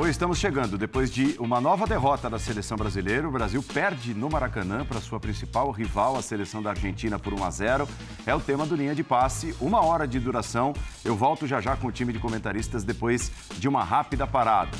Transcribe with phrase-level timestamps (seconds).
[0.00, 0.78] Pois estamos chegando.
[0.78, 5.20] Depois de uma nova derrota da seleção brasileira, o Brasil perde no Maracanã para sua
[5.20, 7.88] principal rival, a seleção da Argentina, por 1 a 0.
[8.24, 10.72] É o tema do Linha de Passe, uma hora de duração.
[11.04, 14.70] Eu volto já já com o time de comentaristas depois de uma rápida parada.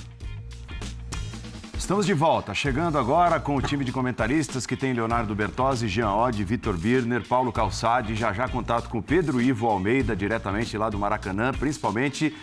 [1.76, 6.12] Estamos de volta, chegando agora com o time de comentaristas que tem Leonardo Bertozzi, Jean
[6.12, 10.98] Oddi, Vitor Birner, Paulo Calçade, já já contato com Pedro Ivo Almeida, diretamente lá do
[10.98, 12.34] Maracanã, principalmente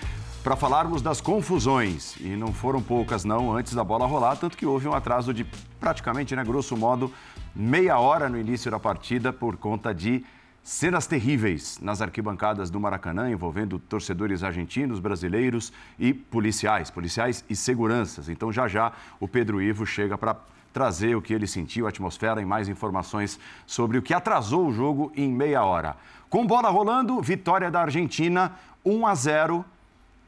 [0.47, 2.15] para falarmos das confusões.
[2.21, 5.43] E não foram poucas, não, antes da bola rolar, tanto que houve um atraso de
[5.77, 7.11] praticamente, né, grosso modo,
[7.53, 10.23] meia hora no início da partida por conta de
[10.63, 18.29] cenas terríveis nas arquibancadas do Maracanã, envolvendo torcedores argentinos, brasileiros e policiais, policiais e seguranças.
[18.29, 20.37] Então, já já, o Pedro Ivo chega para
[20.71, 24.71] trazer o que ele sentiu, a atmosfera e mais informações sobre o que atrasou o
[24.71, 25.97] jogo em meia hora.
[26.29, 28.53] Com bola rolando, vitória da Argentina,
[28.85, 29.65] 1 a 0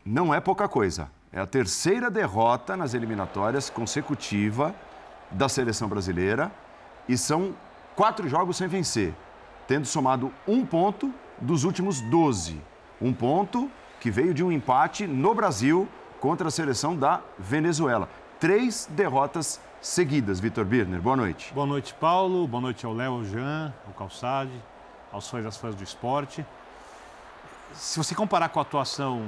[0.09, 1.07] não é pouca coisa.
[1.31, 4.73] É a terceira derrota nas eliminatórias consecutiva
[5.29, 6.51] da seleção brasileira
[7.07, 7.55] e são
[7.95, 9.13] quatro jogos sem vencer,
[9.67, 12.59] tendo somado um ponto dos últimos 12.
[12.99, 15.87] Um ponto que veio de um empate no Brasil
[16.19, 18.09] contra a seleção da Venezuela.
[18.39, 20.99] Três derrotas seguidas, Vitor Birner.
[20.99, 21.53] Boa noite.
[21.53, 22.47] Boa noite, Paulo.
[22.47, 24.51] Boa noite ao Léo, ao Jean, ao Calçade,
[25.11, 26.43] aos fãs das fãs do esporte.
[27.75, 29.23] Se você comparar com a atuação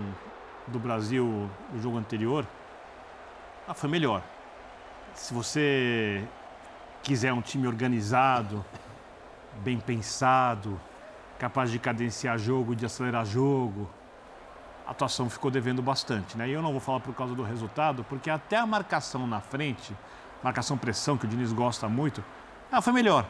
[0.68, 2.46] do Brasil no jogo anterior,
[3.68, 4.22] ah, foi melhor.
[5.14, 6.28] Se você
[7.04, 8.64] quiser um time organizado,
[9.64, 10.80] bem pensado,
[11.38, 13.90] capaz de cadenciar jogo, de acelerar jogo,
[14.86, 16.38] a atuação ficou devendo bastante.
[16.38, 16.50] Né?
[16.50, 19.96] E eu não vou falar por causa do resultado, porque até a marcação na frente,
[20.44, 22.24] marcação pressão, que o Diniz gosta muito,
[22.72, 23.26] ah, foi melhor.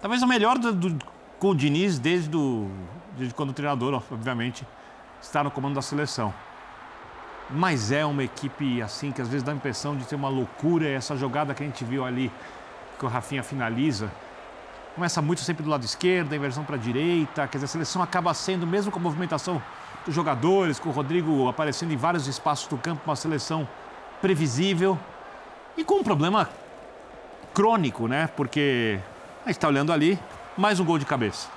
[0.00, 1.06] Talvez o melhor do, do,
[1.38, 2.68] com o Diniz desde, do,
[3.16, 4.66] desde quando o treinador, obviamente,
[5.20, 6.32] está no comando da seleção.
[7.50, 10.88] Mas é uma equipe assim que às vezes dá a impressão de ter uma loucura.
[10.88, 12.30] Essa jogada que a gente viu ali,
[12.98, 14.10] que o Rafinha finaliza,
[14.94, 17.46] começa muito sempre do lado esquerdo, a inversão para a direita.
[17.46, 19.62] Quer dizer, a seleção acaba sendo, mesmo com a movimentação
[20.04, 23.68] dos jogadores, com o Rodrigo aparecendo em vários espaços do campo, uma seleção
[24.20, 24.98] previsível
[25.76, 26.48] e com um problema
[27.52, 28.28] crônico, né?
[28.36, 28.98] Porque
[29.44, 30.18] a gente está olhando ali,
[30.56, 31.48] mais um gol de cabeça.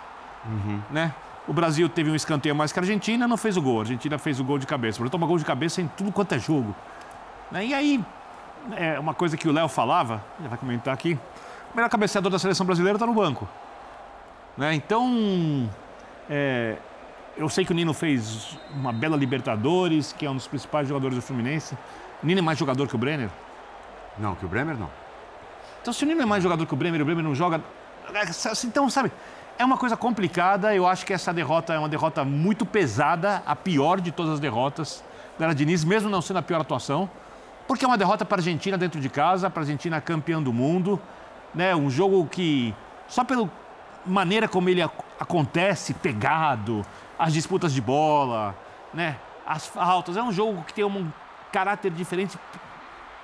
[0.46, 0.82] Uhum.
[0.90, 1.14] Né?
[1.50, 3.80] O Brasil teve um escanteio mais que a Argentina, não fez o gol.
[3.80, 4.98] A Argentina fez o gol de cabeça.
[4.98, 6.76] O Brasil toma gol de cabeça em tudo quanto é jogo.
[7.52, 7.66] Né?
[7.66, 8.06] E aí,
[8.78, 11.18] é uma coisa que o Léo falava, ele vai comentar aqui,
[11.74, 13.50] o melhor cabeceador da seleção brasileira está no banco.
[14.56, 14.76] Né?
[14.76, 15.68] Então,
[16.30, 16.78] é,
[17.36, 21.16] eu sei que o Nino fez uma bela Libertadores, que é um dos principais jogadores
[21.16, 21.76] do Fluminense.
[22.22, 23.30] O Nino é mais jogador que o Brenner?
[24.20, 24.92] Não, que o Bremer não.
[25.82, 27.60] Então, se o Nino é mais jogador que o Bremer o Bremer não joga.
[28.66, 29.12] Então, sabe,
[29.60, 30.74] é uma coisa complicada.
[30.74, 34.40] Eu acho que essa derrota é uma derrota muito pesada, a pior de todas as
[34.40, 35.04] derrotas
[35.38, 37.10] da Diniz, mesmo não sendo a pior atuação.
[37.68, 40.54] Porque é uma derrota para a Argentina dentro de casa, para a Argentina campeã do
[40.54, 41.00] mundo.
[41.54, 41.76] Né?
[41.76, 42.74] Um jogo que,
[43.08, 43.52] só pela
[44.06, 44.82] maneira como ele
[45.20, 46.86] acontece, pegado,
[47.18, 48.56] as disputas de bola,
[48.94, 49.18] né?
[49.46, 51.12] as faltas, é um jogo que tem um
[51.52, 52.40] caráter diferente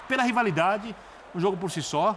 [0.05, 0.93] pela rivalidade,
[1.33, 2.13] um jogo por si só.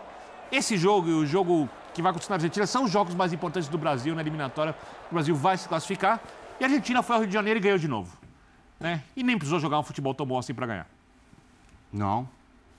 [0.50, 3.68] Esse jogo e o jogo que vai acontecer na Argentina são os jogos mais importantes
[3.68, 4.74] do Brasil na eliminatória.
[5.10, 6.20] O Brasil vai se classificar.
[6.60, 8.16] E a Argentina foi ao Rio de Janeiro e ganhou de novo.
[8.78, 9.02] Né?
[9.16, 10.86] E nem precisou jogar um futebol tão bom assim para ganhar.
[11.92, 12.28] Não,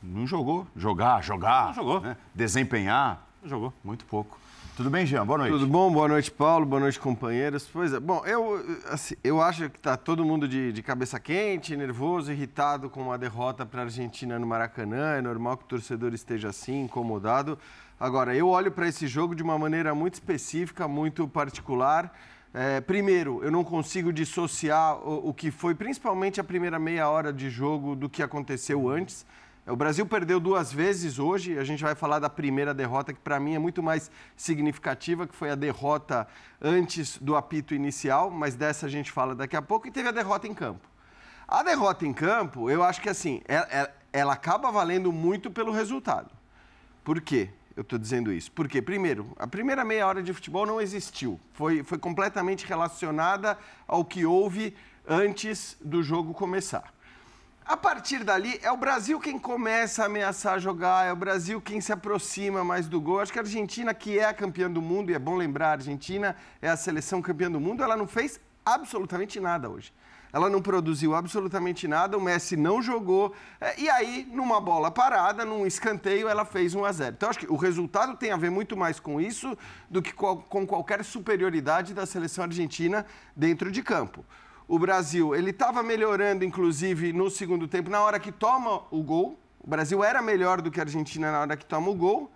[0.01, 0.65] não jogou.
[0.75, 1.67] Jogar, jogar.
[1.67, 2.01] Não jogou.
[2.01, 2.17] Né?
[2.33, 3.25] Desempenhar.
[3.41, 3.73] Não jogou.
[3.83, 4.39] Muito pouco.
[4.77, 5.25] Tudo bem, Jean?
[5.25, 5.51] Boa noite.
[5.51, 5.91] Tudo bom?
[5.91, 6.65] Boa noite, Paulo.
[6.65, 7.67] Boa noite, companheiros.
[7.67, 7.99] Pois é.
[7.99, 12.89] Bom, eu, assim, eu acho que está todo mundo de, de, cabeça quente, nervoso, irritado
[12.89, 15.15] com uma derrota para a Argentina no Maracanã.
[15.15, 17.59] É normal que o torcedor esteja assim, incomodado.
[17.99, 22.17] Agora, eu olho para esse jogo de uma maneira muito específica, muito particular.
[22.53, 27.33] É, primeiro, eu não consigo dissociar o, o, que foi principalmente a primeira meia hora
[27.33, 29.25] de jogo do que aconteceu antes.
[29.67, 31.59] O Brasil perdeu duas vezes hoje.
[31.59, 35.35] A gente vai falar da primeira derrota, que para mim é muito mais significativa, que
[35.35, 36.25] foi a derrota
[36.61, 39.89] antes do apito inicial, mas dessa a gente fala daqui a pouco.
[39.89, 40.87] E teve a derrota em campo.
[41.45, 45.51] A derrota em campo, eu acho que assim, ela, é, é, ela acaba valendo muito
[45.51, 46.31] pelo resultado.
[47.03, 47.49] Por quê?
[47.79, 48.51] Eu estou dizendo isso?
[48.51, 51.39] Porque, primeiro, a primeira meia hora de futebol não existiu.
[51.53, 54.75] Foi, foi completamente relacionada ao que houve
[55.07, 56.93] antes do jogo começar.
[57.65, 61.79] A partir dali, é o Brasil quem começa a ameaçar jogar, é o Brasil quem
[61.79, 63.21] se aproxima mais do gol.
[63.21, 65.71] Acho que a Argentina, que é a campeã do mundo, e é bom lembrar, a
[65.73, 69.93] Argentina é a seleção campeã do mundo, ela não fez absolutamente nada hoje
[70.31, 75.43] ela não produziu absolutamente nada, o Messi não jogou, é, e aí, numa bola parada,
[75.43, 78.49] num escanteio, ela fez 1 a 0 Então, acho que o resultado tem a ver
[78.49, 79.57] muito mais com isso
[79.89, 83.05] do que com qualquer superioridade da seleção argentina
[83.35, 84.23] dentro de campo.
[84.67, 89.39] o Brasil, ele estava melhorando, inclusive, no segundo tempo, na hora que toma o gol.
[89.59, 92.31] O Brasil era melhor do que a Argentina na hora que toma o gol.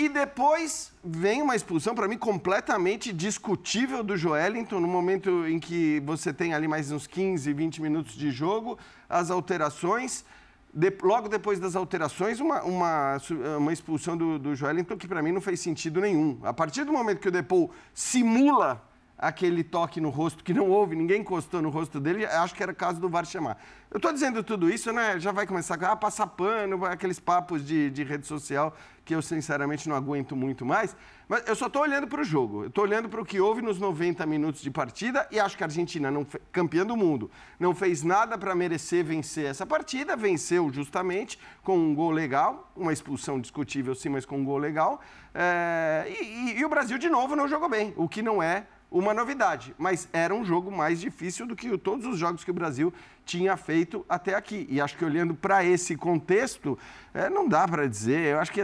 [0.00, 6.00] E depois vem uma expulsão, para mim, completamente discutível do Joelinton, no momento em que
[6.06, 10.24] você tem ali mais uns 15, 20 minutos de jogo, as alterações.
[10.72, 13.18] De, logo depois das alterações, uma, uma,
[13.58, 16.38] uma expulsão do, do Joelinton que para mim não fez sentido nenhum.
[16.44, 18.82] A partir do momento que o Depou simula
[19.20, 22.72] aquele toque no rosto que não houve, ninguém encostou no rosto dele, acho que era
[22.72, 23.62] caso do VAR chamar.
[23.90, 25.20] Eu estou dizendo tudo isso, né?
[25.20, 28.74] Já vai começar a ah, passar pano, aqueles papos de, de rede social
[29.04, 30.96] que eu sinceramente não aguento muito mais.
[31.28, 32.62] Mas eu só estou olhando para o jogo.
[32.62, 35.64] Eu estou olhando para o que houve nos 90 minutos de partida e acho que
[35.64, 40.16] a Argentina, não campeã do mundo, não fez nada para merecer vencer essa partida.
[40.16, 45.00] Venceu justamente com um gol legal, uma expulsão discutível sim, mas com um gol legal.
[45.34, 48.66] É, e, e, e o Brasil, de novo, não jogou bem, o que não é
[48.90, 52.54] uma novidade, mas era um jogo mais difícil do que todos os jogos que o
[52.54, 52.92] Brasil
[53.24, 54.66] tinha feito até aqui.
[54.68, 56.76] E acho que olhando para esse contexto,
[57.14, 58.32] é, não dá para dizer.
[58.32, 58.60] Eu acho que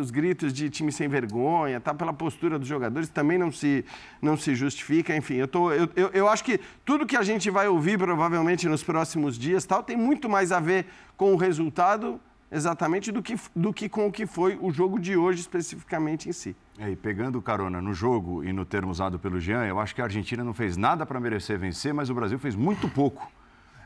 [0.00, 3.84] os gritos de time sem vergonha, tá pela postura dos jogadores, também não se,
[4.22, 5.14] não se justifica.
[5.14, 8.66] Enfim, eu, tô, eu, eu, eu acho que tudo que a gente vai ouvir provavelmente
[8.66, 10.86] nos próximos dias tal, tem muito mais a ver
[11.18, 12.18] com o resultado
[12.50, 16.32] exatamente do que, do que com o que foi o jogo de hoje especificamente em
[16.32, 16.54] si.
[16.78, 20.00] É, e pegando carona no jogo e no termo usado pelo Jean, eu acho que
[20.00, 23.30] a Argentina não fez nada para merecer vencer, mas o Brasil fez muito pouco.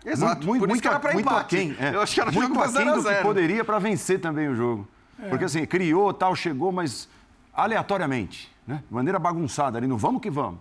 [0.05, 1.77] Exato, muito, muito, muito, muito aquém.
[1.79, 4.55] É, eu acho que era muito jogo aquém do que poderia para vencer também o
[4.55, 4.89] jogo.
[5.23, 5.29] É.
[5.29, 7.09] Porque assim, criou, tal, chegou, mas
[7.53, 8.83] aleatoriamente, né?
[8.87, 10.61] de maneira bagunçada ali, no vamos que vamos.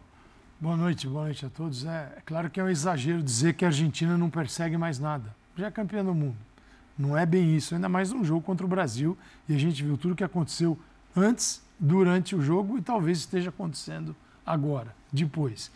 [0.60, 1.86] Boa noite, boa noite a todos.
[1.86, 5.34] É, é claro que é um exagero dizer que a Argentina não persegue mais nada.
[5.56, 6.36] Já é campeã do mundo.
[7.00, 9.18] Não é bem isso, ainda mais um jogo contra o Brasil.
[9.48, 10.78] E a gente viu tudo o que aconteceu
[11.16, 14.14] antes, durante o jogo e talvez esteja acontecendo
[14.46, 15.72] agora, depois.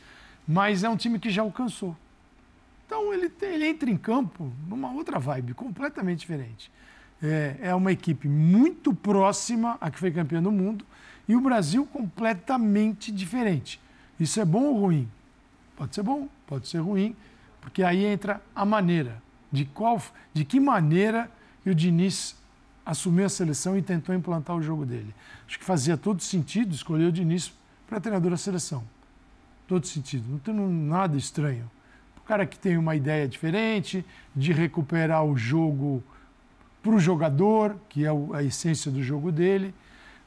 [0.45, 1.95] Mas é um time que já alcançou.
[2.85, 6.69] Então ele, ele entra em campo numa outra vibe, completamente diferente.
[7.21, 10.85] É, é uma equipe muito próxima a que foi campeã do mundo
[11.25, 13.79] e o Brasil completamente diferente.
[14.19, 15.09] Isso é bom ou ruim?
[15.77, 17.15] Pode ser bom, pode ser ruim,
[17.61, 19.23] porque aí entra a maneira
[19.53, 20.01] de, qual,
[20.33, 21.29] de que maneira
[21.63, 22.35] o Diniz
[22.83, 25.13] assumiu a seleção e tentou implantar o jogo dele.
[25.47, 27.53] Acho que fazia todo sentido escolher o Diniz
[27.87, 28.83] para treinador da seleção.
[29.67, 31.69] Todo sentido, não tem nada estranho.
[32.17, 34.03] O cara que tem uma ideia diferente,
[34.35, 36.03] de recuperar o jogo
[36.81, 39.73] para o jogador, que é a essência do jogo dele.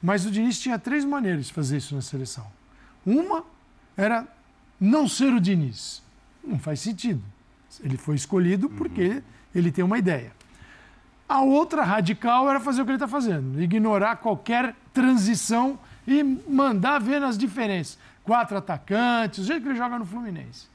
[0.00, 2.46] Mas o Diniz tinha três maneiras de fazer isso na seleção.
[3.04, 3.44] Uma
[3.96, 4.26] era
[4.80, 6.02] não ser o Diniz.
[6.44, 7.22] Não faz sentido.
[7.82, 9.22] Ele foi escolhido porque uhum.
[9.54, 10.32] ele tem uma ideia.
[11.28, 17.00] A outra radical era fazer o que ele está fazendo, ignorar qualquer transição e mandar
[17.00, 17.98] ver nas diferenças.
[18.22, 20.68] Quatro atacantes, o jeito que ele joga no Fluminense.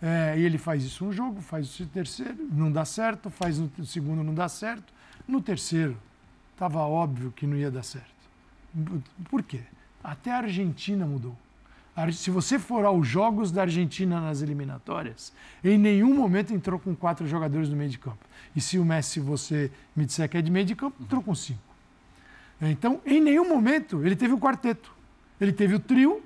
[0.00, 3.58] É, e ele faz isso um jogo, faz isso no terceiro, não dá certo, faz
[3.58, 4.92] no segundo, não dá certo.
[5.26, 5.96] No terceiro,
[6.52, 8.06] estava óbvio que não ia dar certo.
[9.28, 9.62] Por quê?
[10.02, 11.36] Até a Argentina mudou.
[12.12, 15.32] Se você for aos jogos da Argentina nas eliminatórias,
[15.64, 18.24] em nenhum momento entrou com quatro jogadores no meio de campo.
[18.54, 21.34] E se o Messi, você me disser que é de meio de campo, entrou com
[21.34, 21.60] cinco.
[22.60, 24.92] Então, em nenhum momento ele teve o quarteto.
[25.40, 26.22] Ele teve o trio,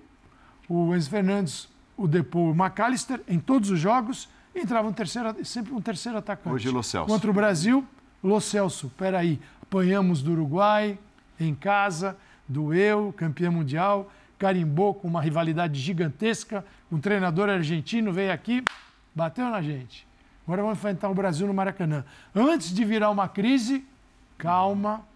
[0.68, 5.73] o Enzo Fernandes, o Depô o McAllister, em todos os jogos, entrava um terceiro, sempre
[5.73, 6.54] um terceiro atacante.
[6.54, 7.06] Hoje, Lo Celso.
[7.06, 7.87] Contra o Brasil,
[8.23, 10.99] Lo Celso, peraí, apanhamos do Uruguai,
[11.38, 12.16] em casa,
[12.49, 14.11] doeu, campeão mundial,
[14.42, 18.64] carimbou com uma rivalidade gigantesca, um treinador argentino veio aqui,
[19.14, 20.04] bateu na gente.
[20.44, 22.04] Agora vamos enfrentar o Brasil no Maracanã.
[22.34, 23.84] Antes de virar uma crise,
[24.37, 25.06] calma,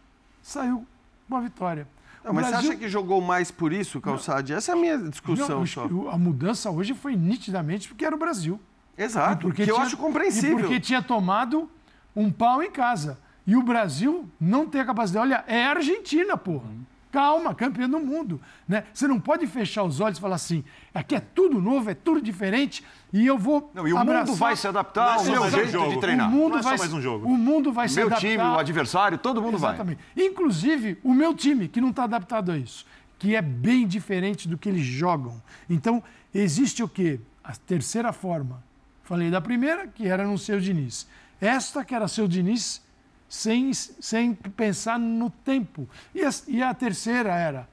[0.41, 0.87] saiu
[1.29, 1.89] uma vitória.
[2.23, 2.69] Não, mas Brasil...
[2.69, 4.53] você acha que jogou mais por isso, Calçade?
[4.53, 5.89] Essa é a minha discussão não, só.
[6.13, 8.61] A mudança hoje foi nitidamente porque era o Brasil.
[8.97, 10.61] Exato, porque que eu acho compreensível.
[10.61, 11.69] E porque tinha tomado
[12.15, 13.19] um pau em casa.
[13.45, 15.27] E o Brasil não tem a capacidade.
[15.27, 16.69] Olha, é a Argentina, porra.
[17.17, 18.39] Calma, campeão do mundo.
[18.69, 18.85] Né?
[18.93, 22.21] Você não pode fechar os olhos e falar assim: aqui é tudo novo, é tudo
[22.21, 23.71] diferente e eu vou.
[23.73, 24.27] Não, e o abraçar...
[24.27, 26.29] mundo vai se adaptar ao meu jeito um de treinar.
[26.29, 27.27] O mundo não é vai, mais um jogo.
[27.27, 28.29] O mundo vai o se meu adaptar.
[28.29, 29.99] Meu time, o adversário, todo mundo Exatamente.
[30.15, 30.27] vai.
[30.27, 32.85] Inclusive o meu time, que não está adaptado a isso,
[33.19, 35.41] que é bem diferente do que eles jogam.
[35.71, 36.03] Então,
[36.35, 37.19] existe o quê?
[37.43, 38.63] A terceira forma.
[39.05, 41.09] Falei da primeira, que era no seu Diniz.
[41.41, 42.83] Esta, que era seu Diniz,
[43.29, 45.89] sem, sem pensar no tempo.
[46.15, 47.69] E a, e a terceira era: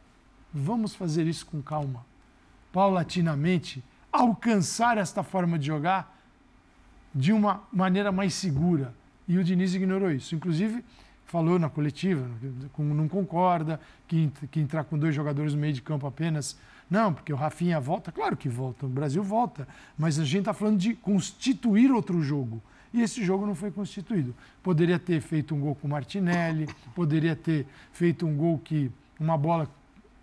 [0.53, 2.05] vamos fazer isso com calma,
[2.71, 6.13] paulatinamente, alcançar esta forma de jogar
[7.13, 8.93] de uma maneira mais segura.
[9.27, 10.35] E o Diniz ignorou isso.
[10.35, 10.83] Inclusive,
[11.25, 12.27] falou na coletiva,
[12.77, 16.57] não concorda, que, que entrar com dois jogadores no meio de campo apenas.
[16.89, 19.67] Não, porque o Rafinha volta, claro que volta, o Brasil volta,
[19.97, 22.61] mas a gente está falando de constituir outro jogo.
[22.93, 24.35] E esse jogo não foi constituído.
[24.61, 29.37] Poderia ter feito um gol com o Martinelli, poderia ter feito um gol que uma
[29.37, 29.67] bola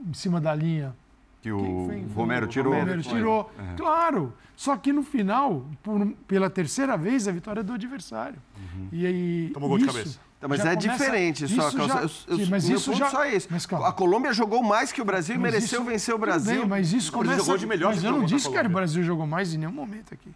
[0.01, 0.95] em cima da linha
[1.43, 2.75] que o foi, Romero tirou.
[2.75, 3.51] Romero tirou.
[3.59, 3.77] Uhum.
[3.77, 4.33] Claro.
[4.55, 8.37] Só que no final, por, pela terceira vez, a vitória é do adversário.
[8.57, 8.89] Uhum.
[8.93, 9.51] E aí.
[9.55, 10.21] Tomou gol de cabeça.
[10.37, 11.71] Então, mas é começa, diferente só.
[11.71, 13.39] Já, eu, eu, mas isso já, só é.
[13.51, 16.61] Mas, a Colômbia jogou mais que o Brasil e mereceu isso, vencer o Brasil.
[16.61, 17.41] Bem, mas isso começa.
[17.41, 20.15] Jogou de melhor mas eu não disse que o Brasil jogou mais em nenhum momento
[20.15, 20.31] aqui.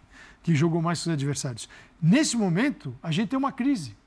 [0.45, 1.67] Que jogou mais que os adversários.
[1.99, 3.97] Nesse momento, a gente tem uma crise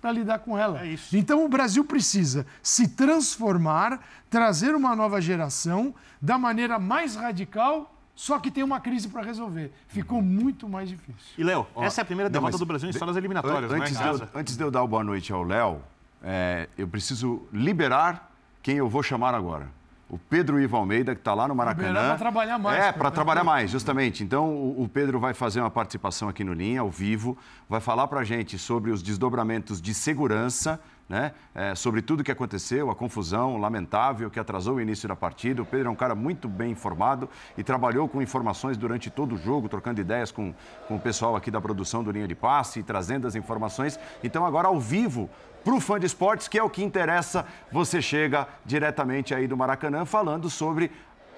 [0.00, 0.82] para lidar com ela.
[0.82, 4.00] É então o Brasil precisa se transformar,
[4.30, 9.72] trazer uma nova geração da maneira mais radical só que tem uma crise para resolver.
[9.88, 10.24] Ficou uhum.
[10.24, 11.34] muito mais difícil.
[11.36, 14.12] E, Léo, essa é a primeira derrota do Brasil em histórias eliminatórias, antes, né?
[14.12, 15.82] de eu, antes de eu dar o boa noite ao Léo,
[16.22, 19.68] é, eu preciso liberar quem eu vou chamar agora
[20.08, 22.08] o Pedro Ivo Almeida, que está lá no Maracanã.
[22.08, 22.84] Para trabalhar mais.
[22.84, 24.22] É, para trabalhar mais, justamente.
[24.22, 27.36] Então, o, o, Pedro vai fazer uma participação aqui no Linha, ao vivo,
[27.68, 31.32] vai falar para a gente sobre os desdobramentos de segurança, né?
[31.54, 35.62] É, sobre tudo o que aconteceu, a confusão lamentável que atrasou o início da partida.
[35.62, 39.38] O Pedro é um cara muito bem informado e trabalhou com informações durante todo o
[39.38, 40.54] jogo, trocando ideias com,
[40.88, 43.98] com o pessoal aqui da produção do Linha de Passe e trazendo as informações.
[44.22, 45.28] Então, agora ao vivo,
[45.64, 49.56] para o fã de esportes, que é o que interessa, você chega diretamente aí do
[49.56, 50.92] Maracanã falando sobre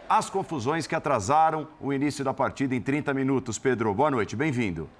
[0.09, 3.59] as confusões que atrasaram o início da partida em 30 minutos.
[3.59, 4.91] Pedro, boa noite, bem-vindo.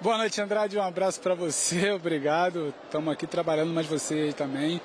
[0.00, 0.78] Boa noite, Andrade.
[0.78, 2.72] Um abraço para você, obrigado.
[2.84, 4.80] Estamos aqui trabalhando, mas você também.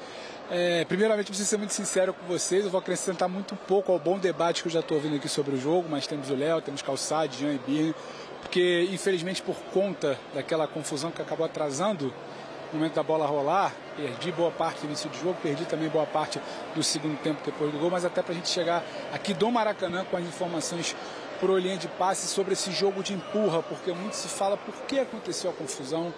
[0.49, 2.63] É, primeiramente, preciso ser muito sincero com vocês.
[2.63, 5.55] Eu vou acrescentar muito pouco ao bom debate que eu já estou ouvindo aqui sobre
[5.55, 7.95] o jogo, mas temos o Léo, temos Calçade, Jean e Birne
[8.41, 12.13] porque infelizmente por conta daquela confusão que acabou atrasando
[12.71, 16.05] o momento da bola rolar, perdi boa parte do início do jogo, perdi também boa
[16.05, 16.39] parte
[16.75, 20.05] do segundo tempo depois do gol, mas até para a gente chegar aqui do Maracanã
[20.05, 20.95] com as informações
[21.39, 24.99] por linha de passe sobre esse jogo de empurra, porque muito se fala por que
[24.99, 26.13] aconteceu a confusão,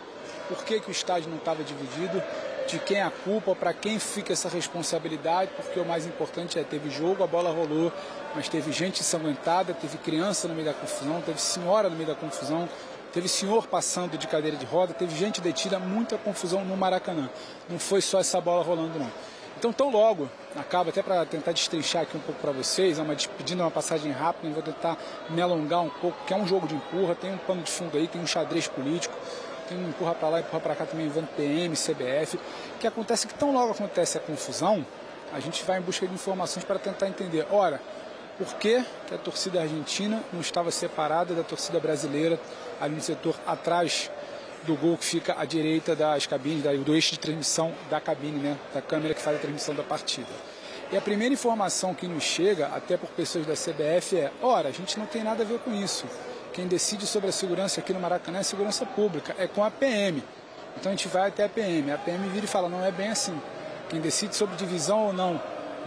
[0.47, 2.21] por que, que o estádio não estava dividido,
[2.67, 6.63] de quem é a culpa, para quem fica essa responsabilidade, porque o mais importante é
[6.63, 7.91] teve jogo, a bola rolou,
[8.36, 12.15] mas teve gente ensanguentada, teve criança no meio da confusão, teve senhora no meio da
[12.15, 12.69] confusão,
[13.12, 17.29] teve senhor passando de cadeira de roda, teve gente detida, muita confusão no Maracanã.
[17.69, 19.12] Não foi só essa bola rolando não.
[19.57, 23.13] Então, tão logo, acaba até para tentar destrinchar aqui um pouco para vocês, é uma
[23.13, 24.98] despedida, uma passagem rápida, vou tentar
[25.29, 27.98] me alongar um pouco, que é um jogo de empurra, tem um pano de fundo
[27.98, 29.13] aí, tem um xadrez político,
[29.67, 32.39] tem um empurra para lá, empurra para cá também envolvendo PM, CBF,
[32.79, 34.86] que acontece que tão logo acontece a confusão,
[35.33, 37.81] a gente vai em busca de informações para tentar entender, ora,
[38.39, 42.39] por que, que a torcida argentina não estava separada da torcida brasileira
[42.79, 44.10] ali no setor atrás
[44.63, 48.58] do gol que fica à direita das cabines, do eixo de transmissão da cabine, né,
[48.74, 50.29] da câmera que faz a transmissão da partida.
[50.89, 54.72] E a primeira informação que nos chega, até por pessoas da CBF, é: ora, a
[54.72, 56.05] gente não tem nada a ver com isso.
[56.53, 59.69] Quem decide sobre a segurança aqui no Maracanã é a segurança pública, é com a
[59.69, 60.24] PM.
[60.77, 61.91] Então a gente vai até a PM.
[61.91, 63.39] A PM vira e fala: não é bem assim.
[63.89, 65.39] Quem decide sobre divisão ou não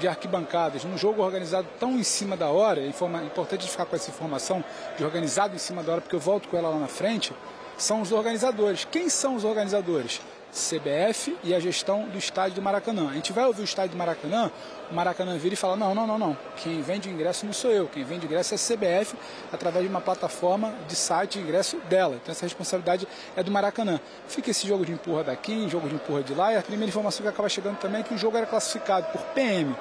[0.03, 2.89] de arquibancadas num jogo organizado tão em cima da hora, é
[3.25, 4.63] importante ficar com essa informação
[4.99, 7.33] de organizado em cima da hora, porque eu volto com ela lá na frente,
[7.79, 8.85] são os organizadores.
[8.85, 10.21] Quem são os organizadores?
[10.53, 13.09] CBF e a gestão do estádio do Maracanã.
[13.09, 14.53] A gente vai ouvir o estádio do Maracanã,
[14.91, 16.37] o Maracanã vira e fala: não, não, não, não.
[16.57, 17.89] Quem vende ingresso não sou eu.
[17.89, 19.17] Quem vende ingresso é a CBF
[19.51, 22.17] através de uma plataforma de site de ingresso dela.
[22.17, 23.99] Então essa responsabilidade é do Maracanã.
[24.29, 26.53] Fica esse jogo de empurra daqui, jogo de empurra de lá.
[26.53, 29.23] E a primeira informação que acaba chegando também é que o jogo era classificado por
[29.35, 29.75] PM,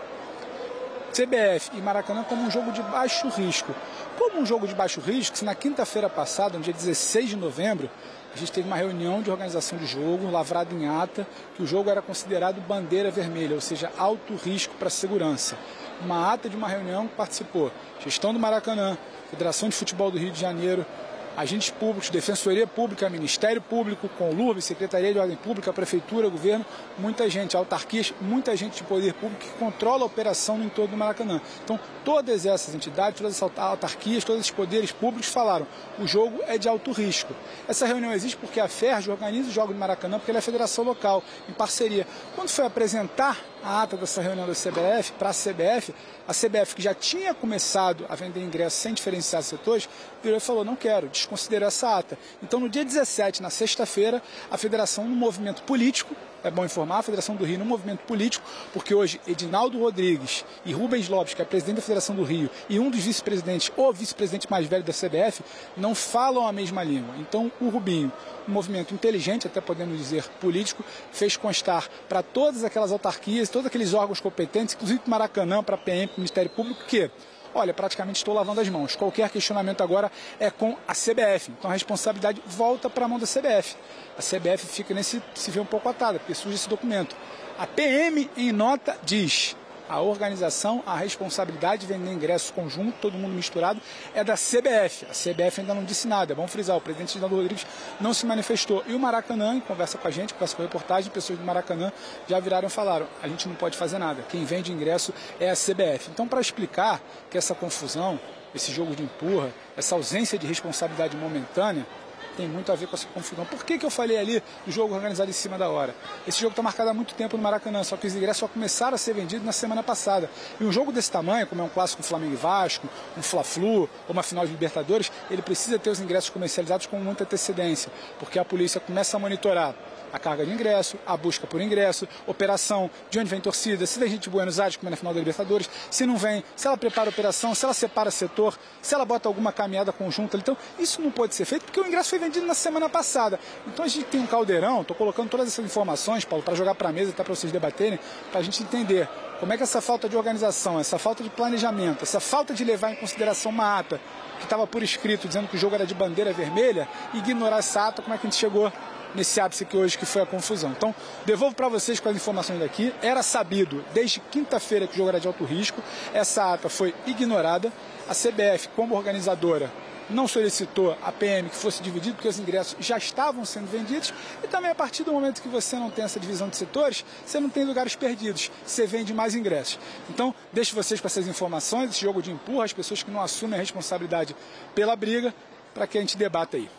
[1.11, 3.75] CBF e Maracanã como um jogo de baixo risco.
[4.17, 7.89] Como um jogo de baixo risco, se na quinta-feira passada, no dia 16 de novembro,
[8.33, 11.89] a gente teve uma reunião de organização de jogo, lavrada em ata, que o jogo
[11.89, 15.57] era considerado bandeira vermelha, ou seja, alto risco para a segurança.
[16.01, 18.97] Uma ata de uma reunião que participou gestão do Maracanã,
[19.29, 20.85] Federação de Futebol do Rio de Janeiro,
[21.35, 26.65] agentes públicos, Defensoria Pública, Ministério Público, Conlurb, Secretaria de Ordem Pública, Prefeitura, Governo,
[26.97, 30.97] muita gente, autarquias, muita gente de poder público que controla a operação no entorno do
[30.97, 31.41] Maracanã.
[31.63, 35.67] Então, todas essas entidades, todas essas autarquias, todos esses poderes públicos falaram:
[35.99, 37.33] o jogo é de alto risco.
[37.67, 40.83] Essa reunião existe porque a FERJ organiza o jogo do Maracanã, porque ela é federação
[40.83, 42.07] local, em parceria.
[42.35, 45.93] Quando foi apresentar a ata dessa reunião da CBF para a CBF,
[46.27, 49.87] a CBF que já tinha começado a vender ingressos sem diferenciar setores,
[50.23, 52.17] virou e falou, não quero, desconsiderou essa ata.
[52.41, 57.03] Então no dia 17, na sexta-feira, a federação, no movimento político, é bom informar, a
[57.03, 61.45] Federação do Rio no movimento político, porque hoje Edinaldo Rodrigues e Rubens Lopes, que é
[61.45, 65.43] presidente da Federação do Rio, e um dos vice-presidentes, ou vice-presidente mais velho da CBF,
[65.77, 67.13] não falam a mesma língua.
[67.19, 68.11] Então o Rubinho,
[68.47, 73.93] um movimento inteligente, até podemos dizer político, fez constar para todas aquelas autarquias, todos aqueles
[73.93, 77.11] órgãos competentes, inclusive Maracanã, para a PM, para o Ministério Público, que
[77.53, 78.95] olha, praticamente estou lavando as mãos.
[78.95, 81.51] Qualquer questionamento agora é com a CBF.
[81.51, 83.75] Então a responsabilidade volta para a mão da CBF.
[84.17, 87.15] A CBF fica nesse se vê um pouco atada, porque surge esse documento.
[87.57, 89.55] A PM em nota diz:
[89.91, 93.81] a organização, a responsabilidade de vender ingresso conjunto, todo mundo misturado,
[94.13, 95.05] é da CBF.
[95.05, 96.31] A CBF ainda não disse nada.
[96.31, 97.67] É bom frisar, o presidente Ginaldo Rodrigues
[97.99, 98.83] não se manifestou.
[98.87, 101.91] E o Maracanã, em conversa com a gente, conversa com a reportagem, pessoas do Maracanã
[102.25, 104.21] já viraram e falaram: a gente não pode fazer nada.
[104.29, 106.09] Quem vende ingresso é a CBF.
[106.09, 108.17] Então, para explicar que essa confusão,
[108.55, 111.85] esse jogo de empurra, essa ausência de responsabilidade momentânea,
[112.35, 113.45] tem muito a ver com essa confusão.
[113.45, 115.95] Por que, que eu falei ali do jogo organizado em cima da hora?
[116.27, 118.95] Esse jogo está marcado há muito tempo no Maracanã, só que os ingressos só começaram
[118.95, 120.29] a ser vendidos na semana passada.
[120.59, 123.89] E um jogo desse tamanho, como é um clássico Flamengo e Vasco, um Fla-Flu, ou
[124.09, 128.45] uma final de Libertadores, ele precisa ter os ingressos comercializados com muita antecedência, porque a
[128.45, 129.75] polícia começa a monitorar
[130.11, 134.09] a carga de ingresso, a busca por ingresso, operação, de onde vem torcida, se tem
[134.09, 136.77] gente de Buenos Aires, como é na final da Libertadores, se não vem, se ela
[136.77, 140.37] prepara a operação, se ela separa setor, se ela bota alguma caminhada conjunta.
[140.37, 143.39] Então, isso não pode ser feito porque o ingresso foi vendido na semana passada.
[143.67, 146.89] Então, a gente tem um caldeirão, estou colocando todas essas informações, Paulo, para jogar para
[146.89, 147.99] a mesa, até para vocês debaterem,
[148.31, 149.07] para a gente entender
[149.39, 152.91] como é que essa falta de organização, essa falta de planejamento, essa falta de levar
[152.91, 153.99] em consideração uma ata
[154.37, 158.01] que estava por escrito dizendo que o jogo era de bandeira vermelha, ignorar essa ata,
[158.03, 158.71] como é que a gente chegou
[159.15, 160.71] nesse ápice aqui hoje que foi a confusão.
[160.71, 160.93] Então,
[161.25, 162.93] devolvo para vocês com as informações daqui.
[163.01, 165.81] Era sabido desde quinta-feira que o jogo era de alto risco.
[166.13, 167.71] Essa ata foi ignorada.
[168.07, 169.71] A CBF, como organizadora,
[170.11, 174.13] não solicitou a PM que fosse dividido, porque os ingressos já estavam sendo vendidos.
[174.43, 177.39] E também, a partir do momento que você não tem essa divisão de setores, você
[177.39, 179.79] não tem lugares perdidos, você vende mais ingressos.
[180.09, 183.57] Então, deixo vocês com essas informações, esse jogo de empurra, as pessoas que não assumem
[183.57, 184.35] a responsabilidade
[184.75, 185.33] pela briga,
[185.73, 186.69] para que a gente debata aí.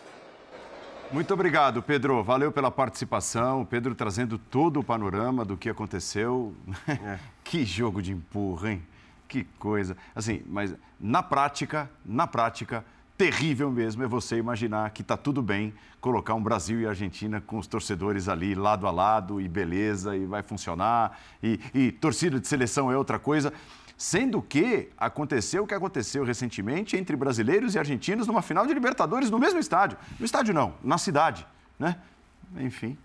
[1.12, 2.25] Muito obrigado, Pedro.
[2.25, 3.66] Valeu pela participação.
[3.66, 6.54] Pedro trazendo todo o panorama do que aconteceu.
[6.88, 7.19] É.
[7.45, 8.83] que jogo de empurra, hein?
[9.28, 9.97] Que coisa.
[10.14, 12.84] Assim, mas na prática, na prática,
[13.17, 17.58] terrível mesmo é você imaginar que está tudo bem colocar um Brasil e Argentina com
[17.58, 21.19] os torcedores ali lado a lado e beleza e vai funcionar.
[21.43, 23.52] E, e torcida de seleção é outra coisa.
[24.02, 29.30] Sendo que aconteceu o que aconteceu recentemente entre brasileiros e argentinos numa final de Libertadores
[29.30, 29.97] no mesmo estádio.
[30.19, 31.47] No estádio não, na cidade,
[31.78, 31.95] né?
[32.58, 32.99] Enfim.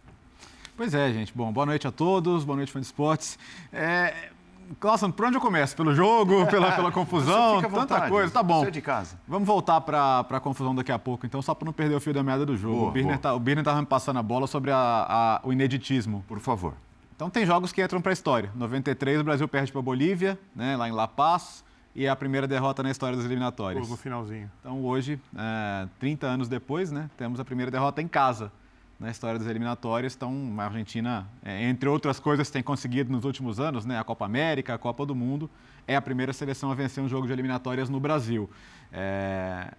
[0.75, 1.31] Pois é, gente.
[1.37, 3.37] Bom, boa noite a todos, boa noite, fã de esportes.
[3.71, 4.31] É...
[4.79, 5.75] Clauson, por onde eu começo?
[5.75, 8.33] Pelo jogo, pela, pela confusão, tanta coisa.
[8.33, 8.61] Tá bom.
[8.61, 9.19] Você é de casa.
[9.27, 12.11] Vamos voltar para a confusão daqui a pouco, então, só para não perder o fio
[12.11, 12.75] da meada do jogo.
[12.75, 16.25] Boa, o Birner estava tá, me passando a bola sobre a, a, o ineditismo.
[16.27, 16.73] Por favor.
[17.17, 18.51] Então tem jogos que entram para a história.
[18.53, 22.15] 93 o Brasil perde para a Bolívia, né, lá em La Paz, e é a
[22.15, 23.89] primeira derrota na história das eliminatórias.
[23.89, 24.51] No finalzinho.
[24.59, 28.51] Então hoje, é, 30 anos depois, né, temos a primeira derrota em casa
[28.99, 30.13] na história das eliminatórias.
[30.15, 34.23] Então a Argentina, é, entre outras coisas, tem conseguido nos últimos anos, né, a Copa
[34.23, 35.49] América, a Copa do Mundo,
[35.87, 38.47] é a primeira seleção a vencer um jogo de eliminatórias no Brasil.
[38.93, 39.73] É,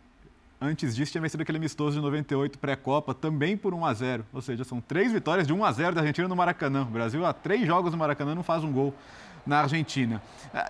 [0.60, 4.42] Antes disso, tinha vencido aquele amistoso de 98 pré-Copa, também por 1 a 0 Ou
[4.42, 6.82] seja, são três vitórias de 1 a 0 da Argentina no Maracanã.
[6.82, 8.92] O Brasil, há três jogos no Maracanã, não faz um gol
[9.46, 10.20] na Argentina.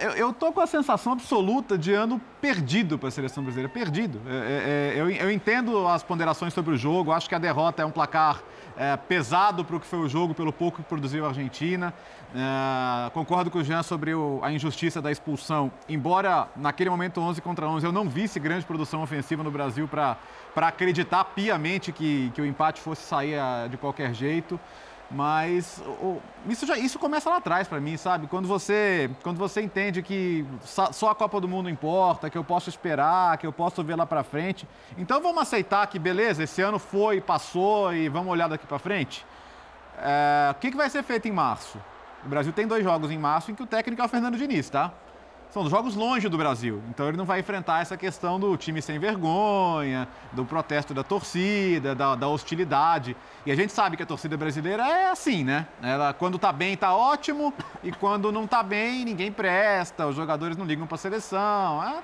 [0.00, 3.72] Eu, eu tô com a sensação absoluta de ano perdido para a seleção brasileira.
[3.72, 4.20] Perdido.
[4.26, 7.83] É, é, é, eu, eu entendo as ponderações sobre o jogo, acho que a derrota
[7.83, 8.42] é um placar
[8.76, 11.92] é, pesado para o que foi o jogo, pelo pouco que produziu a Argentina.
[12.35, 15.70] É, concordo com o Jean sobre o, a injustiça da expulsão.
[15.88, 20.16] Embora naquele momento 11 contra 11 eu não visse grande produção ofensiva no Brasil para
[20.57, 23.38] acreditar piamente que, que o empate fosse sair
[23.70, 24.61] de qualquer jeito.
[25.11, 28.27] Mas o, isso, já, isso começa lá atrás para mim, sabe?
[28.27, 32.68] Quando você, quando você entende que só a Copa do Mundo importa, que eu posso
[32.68, 34.68] esperar, que eu posso ver lá para frente.
[34.99, 39.25] Então vamos aceitar que, beleza, esse ano foi, passou e vamos olhar daqui para frente?
[39.99, 41.79] É, o que, que vai ser feito em março?
[42.25, 44.68] O Brasil tem dois jogos em março em que o técnico é o Fernando Diniz,
[44.68, 44.92] tá?
[45.50, 48.98] São jogos longe do Brasil, então ele não vai enfrentar essa questão do time sem
[48.98, 53.16] vergonha, do protesto da torcida, da, da hostilidade.
[53.46, 55.66] E a gente sabe que a torcida brasileira é assim, né?
[55.82, 60.54] Ela, quando tá bem, tá ótimo, e quando não tá bem, ninguém presta, os jogadores
[60.54, 61.82] não ligam para a seleção.
[61.82, 62.02] É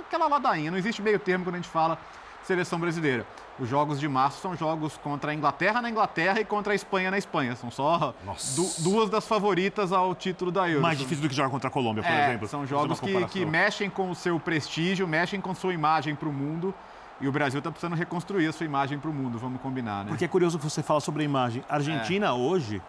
[0.00, 1.98] aquela ladainha, não existe meio termo quando a gente fala
[2.42, 3.26] seleção brasileira.
[3.58, 7.10] Os jogos de março são jogos contra a Inglaterra na Inglaterra e contra a Espanha
[7.10, 7.54] na Espanha.
[7.54, 8.12] São só
[8.56, 10.82] du duas das favoritas ao título da Euro.
[10.82, 12.48] Mais difícil do que jogar contra a Colômbia, por é, exemplo.
[12.48, 16.32] São jogos que, que mexem com o seu prestígio, mexem com sua imagem para o
[16.32, 16.74] mundo.
[17.20, 20.08] E o Brasil está precisando reconstruir a sua imagem para o mundo, vamos combinar, né?
[20.08, 21.62] Porque é curioso que você fala sobre a imagem.
[21.68, 22.32] A Argentina é.
[22.32, 22.82] hoje,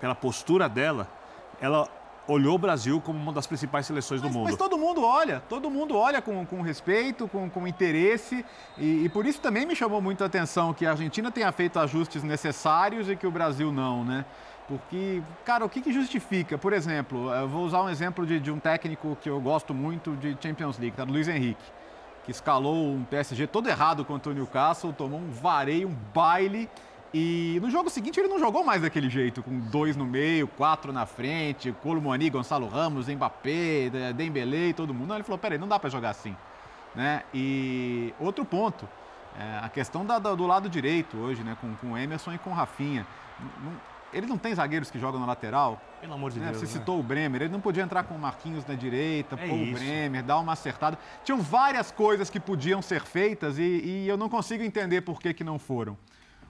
[0.00, 1.06] pela postura dela,
[1.60, 1.88] ela
[2.26, 4.48] olhou o Brasil como uma das principais seleções mas, do mundo.
[4.48, 8.44] Mas todo mundo olha, todo mundo olha com, com respeito, com, com interesse,
[8.78, 11.78] e, e, por isso também me chamou muito a atenção que a Argentina tenha feito
[11.78, 14.24] ajustes necessários e que o Brasil não, né?
[14.68, 16.56] Porque, cara, o que, que justifica?
[16.56, 20.16] Por exemplo, eu vou usar um exemplo de, de um técnico que eu gosto muito
[20.16, 21.04] de Champions League, tá?
[21.04, 21.64] Do Luiz Henrique,
[22.24, 26.70] que escalou um PSG todo errado contra o Newcastle, tomou um vareio, um baile
[27.14, 30.92] e no jogo seguinte ele não jogou mais daquele jeito, com dois no meio, quatro
[30.92, 35.08] na frente, Colomani, Gonçalo Ramos, Mbappé, Dembélé e todo mundo.
[35.08, 36.34] Não, ele falou, peraí, não dá para jogar assim.
[36.94, 37.22] Né?
[37.34, 38.88] E outro ponto,
[39.38, 41.56] é a questão da, do lado direito hoje, né?
[41.60, 43.06] com, com o Emerson e com o Rafinha.
[43.62, 43.72] Não,
[44.12, 45.80] ele não tem zagueiros que jogam na lateral.
[46.00, 46.46] Pelo amor de né?
[46.46, 46.58] Deus.
[46.58, 46.72] Você né?
[46.72, 49.72] citou o Bremer, ele não podia entrar com o Marquinhos na direita, é pôr o
[49.72, 50.98] Bremer, dar uma acertada.
[51.24, 55.32] Tinham várias coisas que podiam ser feitas e, e eu não consigo entender por que,
[55.32, 55.96] que não foram.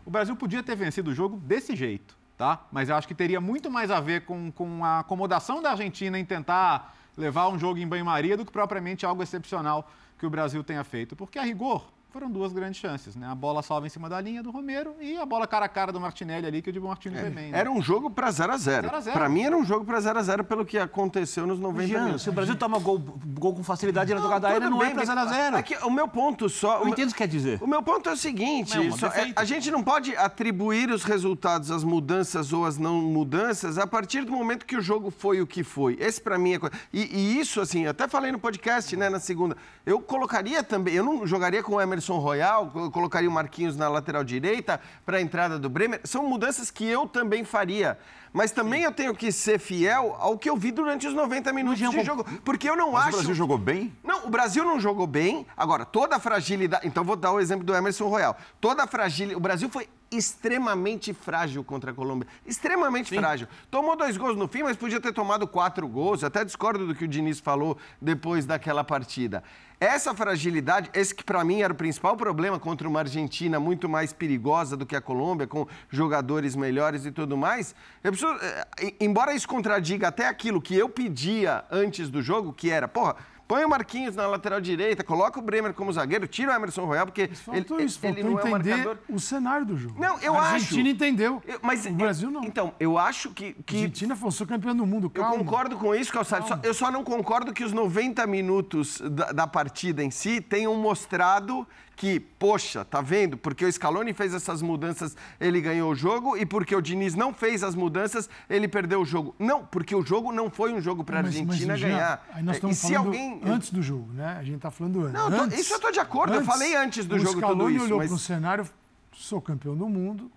[0.05, 2.67] O Brasil podia ter vencido o jogo desse jeito, tá?
[2.73, 6.19] Mas eu acho que teria muito mais a ver com, com a acomodação da Argentina
[6.19, 9.89] em tentar levar um jogo em banho-maria do que propriamente algo excepcional
[10.19, 11.15] que o Brasil tenha feito.
[11.15, 13.27] Porque, a rigor, foram duas grandes chances, né?
[13.27, 15.91] A bola salva em cima da linha do Romero e a bola cara a cara
[15.91, 17.51] do Martinelli ali, que o Di Martino é, foi bem.
[17.51, 17.59] Né?
[17.59, 20.23] Era um jogo para 0 a 0 Para mim era um jogo para 0 a
[20.23, 22.23] 0 pelo que aconteceu nos 90 Jean, minutos.
[22.23, 24.95] Se o Brasil toma gol, gol com facilidade na jogada aérea, não é bem, é
[24.95, 26.83] para 0 a 0 é que O meu ponto só...
[26.83, 27.63] Eu entendo o que quer dizer.
[27.63, 31.05] O meu ponto é o seguinte, não, só, é, a gente não pode atribuir os
[31.05, 35.41] resultados às mudanças ou às não mudanças a partir do momento que o jogo foi
[35.41, 35.97] o que foi.
[35.99, 36.61] Esse para mim é...
[36.93, 41.05] E, e isso, assim, até falei no podcast, né, na segunda, eu colocaria também, eu
[41.05, 45.21] não jogaria com o Emerson Royal, eu colocaria o Marquinhos na lateral direita para a
[45.21, 46.01] entrada do Bremer.
[46.05, 47.99] São mudanças que eu também faria.
[48.33, 48.87] Mas também Sim.
[48.87, 52.25] eu tenho que ser fiel ao que eu vi durante os 90 minutos de jogo.
[52.45, 53.09] Porque eu não Mas acho.
[53.09, 53.95] O Brasil jogou bem?
[54.03, 55.47] Não, o Brasil não jogou bem.
[55.57, 56.87] Agora, toda a fragilidade.
[56.87, 58.37] Então, vou dar o exemplo do Emerson Royal.
[58.61, 59.37] Toda a fragilidade.
[59.37, 62.29] O Brasil foi extremamente frágil contra a Colômbia.
[62.47, 63.19] Extremamente Sim.
[63.19, 63.49] frágil.
[63.71, 66.23] Tomou dois gols no fim, mas podia ter tomado quatro gols.
[66.23, 69.43] Até discordo do que o Diniz falou depois daquela partida.
[69.81, 74.13] Essa fragilidade, esse que para mim era o principal problema contra uma Argentina muito mais
[74.13, 77.75] perigosa do que a Colômbia, com jogadores melhores e tudo mais.
[78.01, 82.87] Preciso, eh, embora isso contradiga até aquilo que eu pedia antes do jogo, que era,
[82.87, 83.17] porra,
[83.53, 87.05] Põe o Marquinhos na lateral direita, coloca o Bremer como zagueiro, tira o Emerson Royal,
[87.05, 88.97] porque ele, isso, ele não é o marcador.
[89.07, 90.01] o cenário do jogo.
[90.01, 90.49] Não, eu a acho.
[90.49, 91.43] A Argentina entendeu.
[91.47, 92.45] Eu, mas o Brasil não.
[92.45, 93.53] Então, eu acho que.
[93.67, 93.77] que...
[93.77, 95.35] A Argentina foi campeão do mundo, calma.
[95.35, 96.49] Eu concordo com isso, Calçado.
[96.49, 100.75] Só, eu só não concordo que os 90 minutos da, da partida em si tenham
[100.77, 103.37] mostrado que, poxa, tá vendo?
[103.37, 107.33] Porque o Scaloni fez essas mudanças, ele ganhou o jogo, e porque o Diniz não
[107.33, 109.35] fez as mudanças, ele perdeu o jogo.
[109.39, 112.27] Não, porque o jogo não foi um jogo para a Argentina mas, ganhar.
[112.33, 114.37] Aí nós estamos e se alguém antes do jogo, né?
[114.39, 115.13] A gente está falando antes.
[115.13, 116.33] Não, antes, isso eu estou de acordo.
[116.33, 117.85] Antes, eu falei antes do o jogo Scaloni tudo isso.
[117.85, 118.09] olhou mas...
[118.09, 118.69] para o cenário,
[119.13, 120.31] sou campeão do mundo,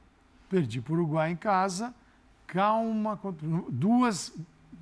[0.50, 1.94] perdi para o Uruguai em casa,
[2.46, 3.20] calma,
[3.70, 4.32] duas,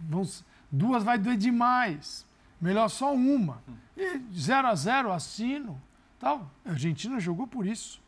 [0.02, 2.26] vamos, duas vai doer demais.
[2.60, 3.62] Melhor só uma.
[3.96, 5.82] E 0 a 0 assino.
[6.24, 6.50] Tal.
[6.66, 8.02] A Argentina jogou por isso.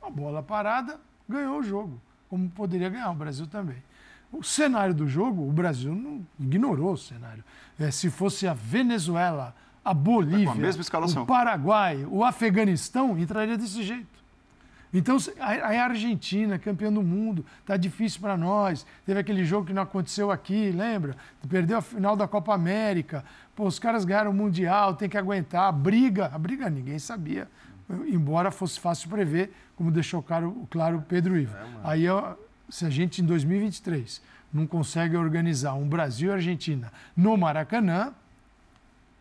[0.00, 2.00] A bola parada, ganhou o jogo.
[2.30, 3.82] Como poderia ganhar o Brasil também.
[4.30, 7.42] O cenário do jogo, o Brasil não ignorou o cenário.
[7.76, 14.18] É, se fosse a Venezuela, a Bolívia, a o Paraguai, o Afeganistão, entraria desse jeito.
[14.92, 18.86] Então, a Argentina, campeã do mundo, está difícil para nós.
[19.04, 21.16] Teve aquele jogo que não aconteceu aqui, lembra?
[21.48, 23.24] Perdeu a final da Copa América.
[23.58, 25.64] Pô, os caras ganharam o Mundial, tem que aguentar.
[25.64, 27.48] A briga, a briga ninguém sabia.
[28.06, 31.56] Embora fosse fácil prever, como deixou claro, claro o Pedro Ivo.
[31.56, 32.04] É, Aí,
[32.68, 34.22] se a gente, em 2023,
[34.54, 38.14] não consegue organizar um Brasil e Argentina no Maracanã,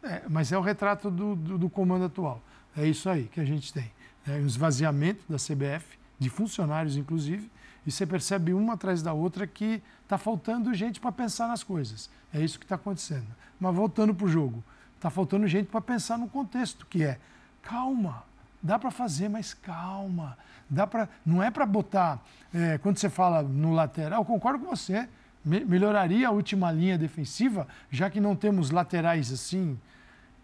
[0.04, 2.40] é, mas é o retrato do, do, do comando atual.
[2.78, 3.92] É isso aí que a gente tem
[4.28, 7.50] é, um esvaziamento da CBF, de funcionários inclusive,
[7.88, 12.10] e você percebe uma atrás da outra que está faltando gente para pensar nas coisas.
[12.34, 13.28] É isso que está acontecendo.
[13.58, 14.62] Mas voltando para o jogo,
[14.98, 17.18] está faltando gente para pensar no contexto, que é
[17.62, 18.26] calma,
[18.62, 20.38] dá para fazer, mas calma.
[20.70, 22.22] Dá para, não é para botar,
[22.54, 25.08] é, quando você fala no lateral, concordo com você,
[25.44, 29.80] me, melhoraria a última linha defensiva, já que não temos laterais assim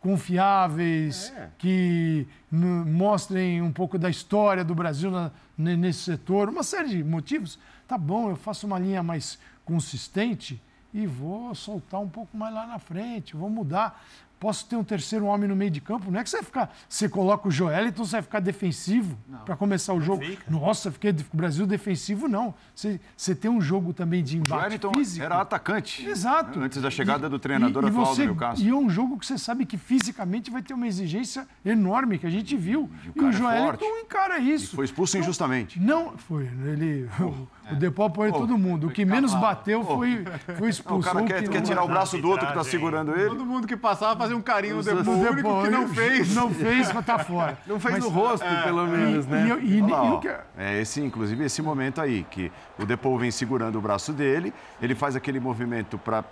[0.03, 1.47] confiáveis, é.
[1.57, 7.57] que mostrem um pouco da história do Brasil na, nesse setor, uma série de motivos.
[7.87, 10.61] Tá bom, eu faço uma linha mais consistente
[10.93, 14.03] e vou soltar um pouco mais lá na frente, vou mudar.
[14.43, 16.11] Posso ter um terceiro homem no meio de campo.
[16.11, 19.55] Não é que você vai ficar, você coloca o Joeliton, você vai ficar defensivo para
[19.55, 20.21] começar o jogo.
[20.21, 20.51] fica.
[20.51, 22.53] Nossa, fiquei o Brasil defensivo, não.
[22.75, 25.23] Você, você tem um jogo também de embate Wellington físico.
[25.25, 26.05] era atacante.
[26.05, 26.59] Exato.
[26.59, 28.65] Antes da chegada do treinador e, e atual você, do Newcastle.
[28.65, 32.27] E é um jogo que você sabe que fisicamente vai ter uma exigência enorme, que
[32.27, 32.89] a gente viu.
[33.15, 34.01] E o E o, é Joeliton forte.
[34.03, 34.75] encara E isso.
[34.75, 35.79] foi expulso injustamente.
[35.79, 36.43] Não, foi.
[36.65, 37.62] Ele, o, é.
[37.71, 38.87] O Depó apoiou todo mundo.
[38.87, 41.07] O que menos bateu foi, foi Não, o expulso.
[41.07, 43.29] cara O quer, que quer tirar o braço do outro que está segurando ele.
[43.29, 45.87] Todo mundo que passava fazia um carinho no O Depô, o único Depó, que não
[45.87, 46.35] fez.
[46.35, 47.57] Não fez, mas tá fora.
[47.65, 49.59] Não fez Mas- no rosto, pelo menos, e, né?
[49.61, 50.17] e, e, e ó.
[50.17, 54.53] que- É esse, inclusive, esse momento aí, que o Depou vem segurando o braço dele,
[54.81, 56.23] ele faz aquele movimento para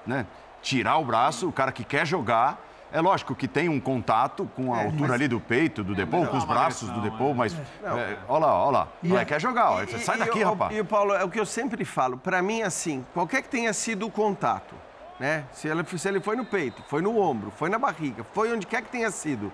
[0.61, 2.59] tirar o braço, o cara que quer jogar.
[2.93, 6.38] É lógico que tem um contato com a altura ali do peito do Depou, com
[6.38, 7.54] os braços do agressão, Depou, mas.
[7.54, 8.88] é, olha lá, olha lá.
[9.04, 9.86] Ele quer jogar, ó.
[9.97, 10.75] sai E- daqui, e, o- rapaz.
[10.75, 12.17] E o Paulo, é o que eu sempre falo.
[12.17, 14.75] Pra mim, assim, qualquer que tenha sido o contato,
[15.19, 15.45] né?
[15.54, 18.67] Se ele, se ele foi no peito, foi no ombro, foi na barriga, foi onde
[18.67, 19.51] quer que tenha sido.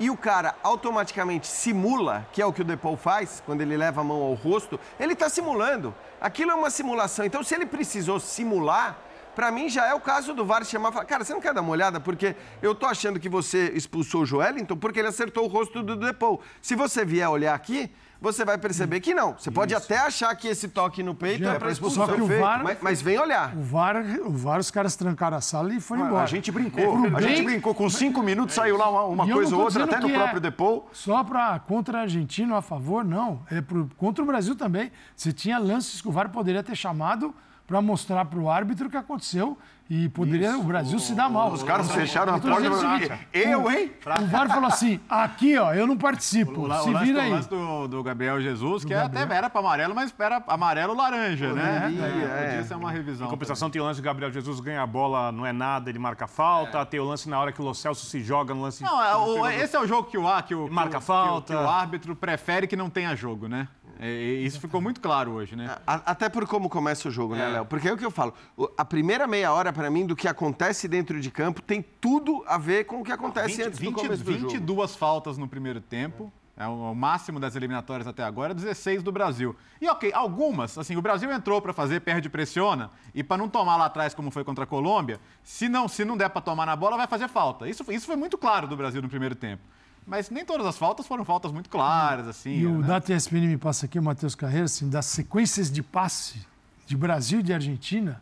[0.00, 4.00] E o cara automaticamente simula, que é o que o Depou faz, quando ele leva
[4.00, 5.94] a mão ao rosto, ele tá simulando.
[6.20, 7.24] Aquilo é uma simulação.
[7.24, 8.96] Então, se ele precisou simular,
[9.34, 11.52] pra mim já é o caso do VAR chamar e falar, cara, você não quer
[11.54, 11.98] dar uma olhada?
[12.00, 15.96] Porque eu tô achando que você expulsou o Joelinton porque ele acertou o rosto do
[15.96, 16.40] Depou.
[16.60, 17.90] Se você vier olhar aqui,
[18.20, 19.32] você vai perceber que não.
[19.36, 22.06] Você pode até achar que esse toque no peito Já, é pra só expulsão.
[22.06, 22.26] que o.
[22.26, 23.52] VAR- mas, mas vem olhar.
[23.56, 26.22] o VAR, o VAR, os caras trancaram a sala e foram embora.
[26.22, 27.74] A gente brincou, Pro a gente bem- brincou.
[27.74, 30.40] Com cinco minutos saiu lá uma, uma coisa ou outra, até no que próprio é
[30.40, 30.88] Depou.
[30.92, 33.42] Só para contra a Argentina a favor, não.
[33.50, 34.92] É pro, contra o Brasil também.
[35.16, 37.34] Você tinha lances que o VAR poderia ter chamado
[37.66, 39.56] para mostrar para o árbitro o que aconteceu
[39.90, 41.52] e poderia o Brasil se dar mal.
[41.52, 42.70] Os caras fecharam a tô porta.
[42.70, 43.92] o e- seguinte, Eu, hein?
[44.22, 46.60] O VAR falou assim: aqui, ó, eu não participo.
[46.60, 47.30] O, o se lance, vira do, aí.
[47.30, 49.24] lance do, do Gabriel Jesus, que Gabriel.
[49.24, 51.80] até era para amarelo, mas era amarelo-laranja, né?
[51.82, 52.46] Poderia, É, é.
[52.48, 53.26] Podia ser uma revisão.
[53.26, 55.98] Em compensação, tem o lance do Gabriel Jesus ganha a bola, não é nada, ele
[55.98, 56.84] marca falta.
[56.86, 58.82] Tem o lance na hora que o Lo Celso se joga no lance.
[58.82, 60.92] Não, é, o- esse é o jogo que o, a- que o, que Marca o-
[60.92, 61.54] que o- falta.
[61.54, 63.68] Que o, árbitro prefere que não tenha jogo, né?
[64.00, 65.76] É, isso ficou muito claro hoje, né?
[65.86, 67.64] Até por como começa o jogo, né, Léo?
[67.66, 68.34] Porque é o que eu falo.
[68.76, 72.58] A primeira meia hora, pra mim, do que acontece dentro de campo tem tudo a
[72.58, 74.48] ver com o que acontece 20, antes do 20, começo do jogo.
[74.48, 76.32] 22 faltas no primeiro tempo.
[76.56, 79.56] É o, o máximo das eliminatórias até agora, 16 do Brasil.
[79.80, 83.76] E ok, algumas, assim, o Brasil entrou para fazer perde pressiona, e para não tomar
[83.76, 86.76] lá atrás como foi contra a Colômbia, se não, se não der para tomar na
[86.76, 87.68] bola, vai fazer falta.
[87.68, 89.62] Isso, isso foi muito claro do Brasil no primeiro tempo.
[90.06, 92.58] Mas nem todas as faltas foram faltas muito claras, assim.
[92.58, 92.86] E o né?
[92.86, 96.44] Data ESPN me passa aqui, o Matheus Carreira, assim, das sequências de passe
[96.86, 98.20] de Brasil e de Argentina,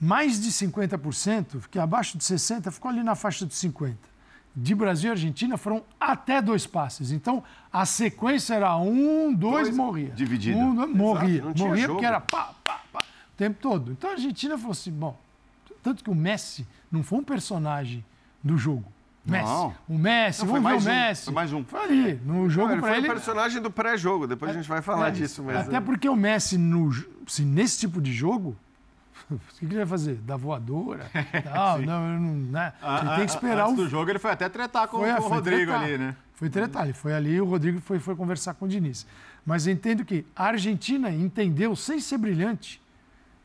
[0.00, 3.94] mais de 50%, fiquei abaixo de 60%, ficou ali na faixa de 50%.
[4.54, 7.10] De Brasil e Argentina foram até dois passes.
[7.10, 10.10] Então, a sequência era um, dois, Dois, morria.
[10.10, 10.58] dividida.
[10.58, 11.42] Um, dois, morria.
[11.42, 11.94] morria jogo.
[11.94, 13.92] porque era pá, pá, pá, o tempo todo.
[13.92, 15.18] Então, a Argentina falou assim, bom,
[15.82, 18.04] tanto que o Messi não foi um personagem
[18.44, 18.84] do jogo.
[19.30, 19.44] Messi.
[19.44, 19.74] Não.
[19.88, 21.24] O Messi, Não, foi vamos ver o um, Messi.
[21.26, 21.64] foi mais um.
[21.64, 23.08] Foi ali, no jogo Ele para foi ele.
[23.08, 25.60] o personagem do pré-jogo, depois a gente vai falar É, disso mesmo.
[25.60, 26.90] Até porque o Messi, no,
[27.26, 28.56] se nesse tipo de jogo,
[29.30, 30.14] o que ele vai fazer?
[30.16, 31.08] Da voadora?
[31.44, 32.72] Tal, não, não, né?
[33.00, 33.84] Ele tem que esperar Antes o.
[33.84, 35.82] do jogo ele foi até tretar com, Foi, com é, o foi Rodrigo tretar.
[35.82, 36.16] ali, né?
[36.34, 39.06] Foi tretar, ele foi ali, o Rodrigo foi, foi conversar com o Diniz.
[39.46, 42.82] Mas eu entendo que a Argentina entendeu, sem ser brilhante,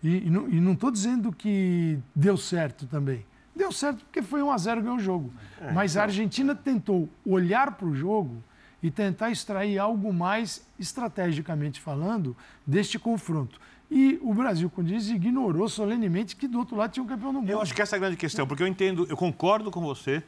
[0.01, 3.23] e, e e não estou dizendo que deu certo também.
[3.57, 5.33] Deu certo porque foi 1 a 0 ganhou o jogo.
[5.73, 8.43] Mas a Argentina tentou olhar para o jogo
[8.81, 13.59] e tentar extrair algo mais, estrategicamente falando, deste confronto.
[13.89, 17.39] E o Brasil, com Diniz, ignorou solenemente que do outro lado tinha um campeão do
[17.39, 17.49] mundo.
[17.49, 20.21] Eu acho que essa é a grande questão, porque eu entendo, eu concordo com você,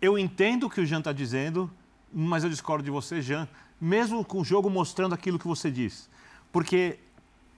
[0.00, 1.70] eu entendo o que o Jean está dizendo,
[2.12, 3.46] mas eu discordo de você, Jean,
[3.80, 6.10] mesmo com o jogo mostrando aquilo que você diz.
[6.50, 6.98] Porque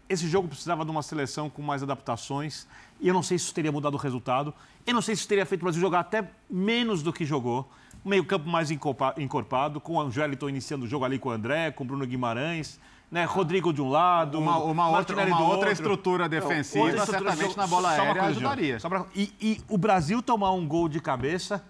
[0.09, 2.67] esse jogo precisava de uma seleção com mais adaptações,
[3.01, 4.55] e eu não sei se isso teria mudado o resultado,
[4.87, 7.69] eu não sei se isso teria feito o Brasil jogar até menos do que jogou,
[8.05, 11.71] um meio-campo mais encorpa- encorpado, com o Angéliton iniciando o jogo ali com o André,
[11.73, 12.79] com o Bruno Guimarães,
[13.11, 13.25] né?
[13.25, 17.57] Rodrigo de um lado, Uma, uma outra, uma do outra estrutura defensiva, Outra estrutura- certamente
[17.57, 18.79] na bola só aérea coisa, ajudaria.
[18.81, 21.65] Só pra- E, e o Brasil tomar um gol de cabeça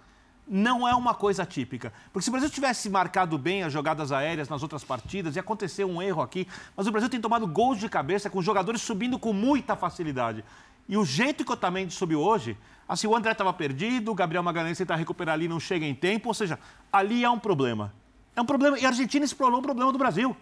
[0.47, 1.91] não é uma coisa típica.
[2.13, 5.83] Porque se o Brasil tivesse marcado bem as jogadas aéreas nas outras partidas, ia acontecer
[5.83, 6.47] um erro aqui.
[6.75, 10.43] Mas o Brasil tem tomado gols de cabeça com jogadores subindo com muita facilidade.
[10.87, 12.57] E o jeito que o Otamendi subiu hoje,
[12.87, 16.29] assim, o André estava perdido, o Gabriel Magalhães tenta recuperar ali, não chega em tempo.
[16.29, 16.57] Ou seja,
[16.91, 17.93] ali é um problema.
[18.35, 18.79] É um problema.
[18.79, 20.35] E a Argentina explorou o problema do Brasil.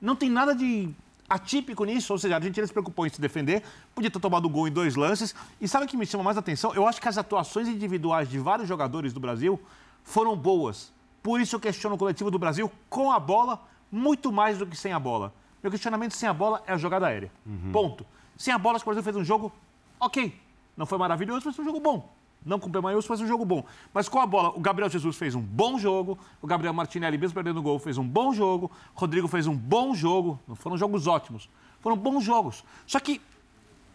[0.00, 0.92] Não tem nada de
[1.28, 3.62] atípico nisso, ou seja, a Argentina se preocupou em se defender,
[3.94, 5.34] podia ter tomado gol em dois lances.
[5.60, 6.74] E sabe o que me chama mais atenção?
[6.74, 9.60] Eu acho que as atuações individuais de vários jogadores do Brasil
[10.02, 10.92] foram boas.
[11.22, 13.60] Por isso eu questiono o coletivo do Brasil com a bola
[13.90, 15.32] muito mais do que sem a bola.
[15.62, 17.30] Meu questionamento sem a bola é a jogada aérea.
[17.72, 18.04] Ponto.
[18.36, 19.50] Sem a bola, o Brasil fez um jogo
[19.98, 20.38] ok.
[20.76, 22.12] Não foi maravilhoso, mas foi um jogo bom.
[22.44, 23.64] Não com o P maiúsculo, mas um jogo bom.
[23.92, 27.34] Mas com a bola, o Gabriel Jesus fez um bom jogo, o Gabriel Martinelli, mesmo
[27.34, 30.38] perdendo o gol, fez um bom jogo, o Rodrigo fez um bom jogo.
[30.46, 31.48] Não foram jogos ótimos,
[31.80, 32.62] foram bons jogos.
[32.86, 33.20] Só que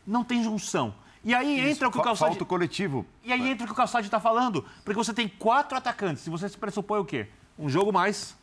[0.06, 0.94] não tem junção.
[1.24, 2.32] E aí entra o que o Calçade...
[2.32, 3.06] Falta o coletivo.
[3.24, 6.30] E aí entra o que o Calçade está falando, porque você tem quatro atacantes, e
[6.30, 7.28] você se pressupõe o quê?
[7.58, 8.36] Um jogo mais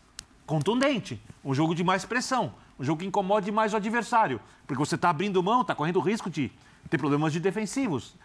[0.46, 4.94] contundente, um jogo de mais pressão, um jogo que incomode mais o adversário, porque você
[4.94, 6.52] está abrindo mão, está correndo risco de
[6.88, 8.16] ter problemas de defensivos, de,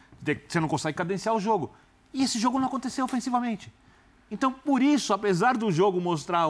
[0.48, 1.72] você não consegue cadenciar o jogo.
[2.14, 3.72] E esse jogo não aconteceu ofensivamente.
[4.30, 6.48] Então, por isso, apesar do jogo mostrar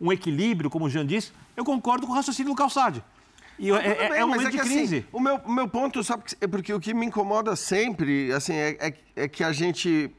[0.00, 3.02] um equilíbrio, como o Jean disse, eu concordo com o raciocínio do Calçade.
[3.58, 5.06] E é, é, bem, é um mas momento é de assim, crise.
[5.12, 8.54] o meu, o meu ponto, só porque, é porque o que me incomoda sempre, assim,
[8.54, 10.10] é, é, é que a gente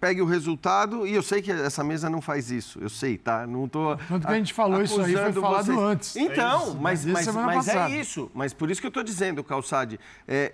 [0.00, 3.46] pegue o resultado e eu sei que essa mesa não faz isso, eu sei, tá?
[3.46, 5.78] Não tô Tanto que a gente falou isso aí, foi falado vocês.
[5.78, 6.16] antes.
[6.16, 8.30] Então, É mas, desde mas, semana mas é isso.
[8.32, 9.98] Mas por isso que eu tô dizendo, Calçade.
[10.26, 10.52] É,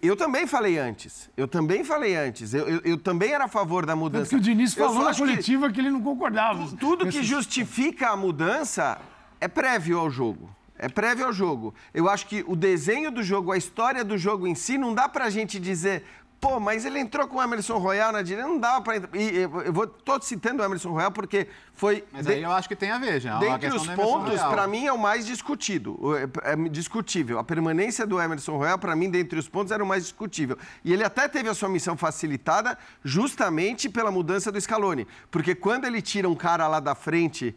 [0.00, 1.28] eu também falei antes.
[1.36, 2.54] Eu também falei antes.
[2.54, 4.30] Eu, eu- eu também era a favor da mudança.
[4.30, 5.80] Tanto que o Diniz falou na acho que- coletiva que...
[5.80, 6.66] ele não concordava.
[6.78, 8.98] tudo que justifica a mudança
[9.40, 10.48] é prévio ao jogo.
[10.78, 11.74] É prévio ao jogo.
[11.94, 15.08] Eu acho que o desenho do jogo, a história do jogo em si, não dá
[15.08, 16.04] pra gente dizer,
[16.48, 19.16] pô, mas ele entrou com o Emerson Royal na direita, não dá pra entrar.
[19.18, 22.04] E eu vou, tô citando o Emerson Royal porque foi.
[22.12, 23.36] Mas de- aí eu acho que tem a ver, já.
[23.36, 25.98] a Dentre os pontos, para mim, é o mais discutido.
[26.44, 27.38] É, é discutível.
[27.38, 30.56] A permanência do Emerson Royal, para mim, dentre os pontos, era o mais discutível.
[30.84, 35.06] E ele até teve a sua missão facilitada justamente pela mudança do Scaloni.
[35.30, 37.54] Porque quando ele tira um cara lá da frente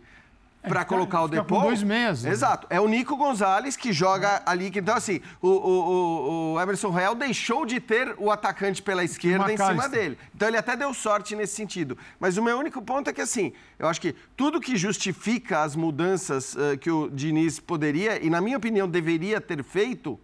[0.62, 1.62] para fica- colocar o Depô...
[1.62, 2.32] dois meias, né?
[2.32, 2.68] Exato.
[2.70, 4.72] É o Nico Gonzalez que joga ali.
[4.76, 9.58] Então, assim, o, o- o- Emerson Royal deixou de ter o atacante pela esquerda em
[9.58, 10.18] cima dele.
[10.36, 11.98] Então ele até deu sorte nesse sentido.
[12.20, 15.76] Mas o meu único ponto é que, assim, eu acho que tudo que justifica as
[15.76, 20.20] mudanças eh, que o Diniz poderia, e na minha opinião deveria ter feito,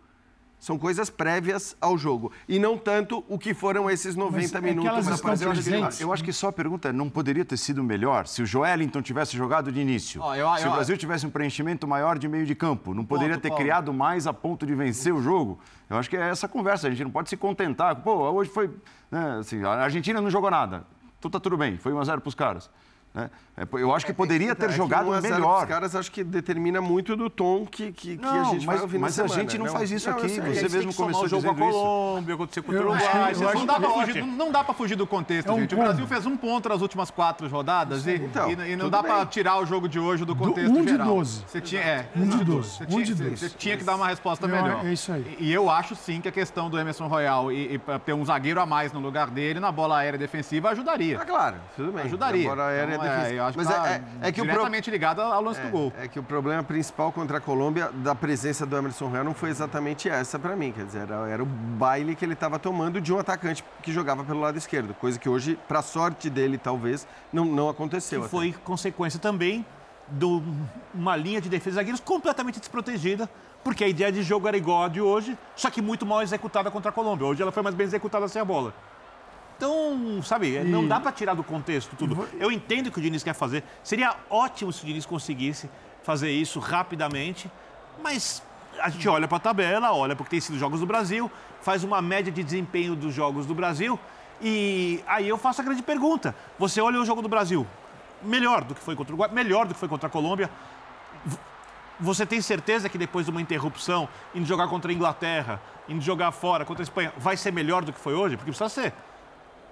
[0.60, 2.32] são coisas prévias ao jogo.
[2.48, 4.90] E não tanto o que foram esses 90 é que minutos.
[4.90, 7.46] elas Mas, Mas eu acho, que, eu acho que só a pergunta é, não poderia
[7.46, 10.22] ter sido melhor se o Joelinton tivesse jogado de início?
[10.22, 13.06] Ó, eu- se eu- o Brasil tivesse um preenchimento maior de meio de campo, não
[13.06, 13.64] poderia Ponto, ter Paulo.
[13.64, 15.60] criado mais a ponto de vencer o jogo?
[15.90, 17.96] Eu acho que é essa conversa, a gente não pode se contentar.
[17.98, 18.70] Pô, hoje foi...
[19.12, 20.84] né, assim, a Argentina não jogou nada,
[21.20, 22.70] então tá tudo bem, foi 1 a 0 pros caras.
[23.16, 23.30] Né?
[23.58, 25.58] É, Eu acho que poderia ter É que jogado 1 a 0 melhor.
[25.60, 28.76] pros caras acho que determina muito do tom que, que, que Não, a gente mas-
[28.76, 29.72] vai ouvir na mas a semana, gente não né?
[29.72, 30.42] faz isso Não, aqui, sei.
[30.44, 31.80] você mesmo que começou o jogo dizendo a isso.
[31.80, 33.00] Colômbia, aconteceu com o Uruguai.
[33.00, 35.54] que- não dá que- pra Não, fugir do- não dá pra fugir do contexto, É
[35.54, 35.74] um gente.
[35.74, 35.88] O combo.
[35.88, 39.26] Brasil fez um ponto nas últimas quatro rodadas e, Então, e- e não dá pra
[39.26, 41.08] tirar o jogo de hoje do contexto um de geral.
[41.08, 41.44] 12.
[41.48, 42.70] Você tinha, é, Um de 12.
[42.78, 43.38] Você Um tinha, de você- 12.
[43.38, 44.86] você tinha que dar uma resposta Eu- melhor.
[44.86, 45.38] é isso aí.
[45.40, 48.66] E, eu acho sim que a questão do Emerson Royal e, ter um zagueiro a
[48.66, 51.18] mais no lugar dele na bola aérea defensiva ajudaria.
[51.22, 52.04] Ah, claro, tudo bem.
[52.04, 52.52] Ajudaria.
[52.52, 53.38] Agora a aérea Então, é é, difícil.
[53.38, 54.54] eu acho Mas que é, tá é, é que o pro...
[54.54, 55.94] diretamente ligado ao lance do gol.
[55.98, 59.50] É que o problema principal contra a Colômbia da presença do Emerson Royal não foi
[59.50, 60.72] exatamente essa para mim.
[60.72, 64.24] Quer dizer, era, era o baile que ele estava tomando de um atacante que jogava
[64.24, 64.94] pelo lado esquerdo.
[64.94, 68.22] Coisa que hoje, para sorte dele, talvez, não, não aconteceu.
[68.22, 68.32] que até.
[68.32, 69.66] foi consequência também
[70.08, 70.26] de
[70.94, 73.30] uma linha de defesa de zagueiros completamente desprotegida,
[73.64, 76.70] porque a ideia de jogo era igual a de hoje, só que muito mal executada
[76.70, 77.26] contra a Colômbia.
[77.26, 78.74] Hoje ela foi mais bem executada sem a bola.
[79.58, 82.28] Então, sabe, não dá para tirar do contexto tudo.
[82.40, 83.64] Eu entendo o que o Diniz quer fazer.
[83.84, 85.70] Seria ótimo se o Diniz conseguisse
[86.04, 87.50] fazer isso rapidamente,
[88.04, 88.44] mas
[88.80, 92.02] a gente olha para a tabela, olha porque tem sido jogos do Brasil, faz uma
[92.02, 94.00] média de desempenho dos jogos do Brasil
[94.42, 96.36] e aí eu faço a grande pergunta.
[96.60, 97.66] Você olha o jogo do Brasil,
[98.22, 100.50] melhor do que foi contra o Uruguai, melhor do que foi contra a Colômbia.
[102.00, 106.32] Você tem certeza que depois de uma interrupção, indo jogar contra a Inglaterra, indo jogar
[106.34, 108.36] fora contra a Espanha, vai ser melhor do que foi hoje?
[108.36, 108.94] Porque precisa ser.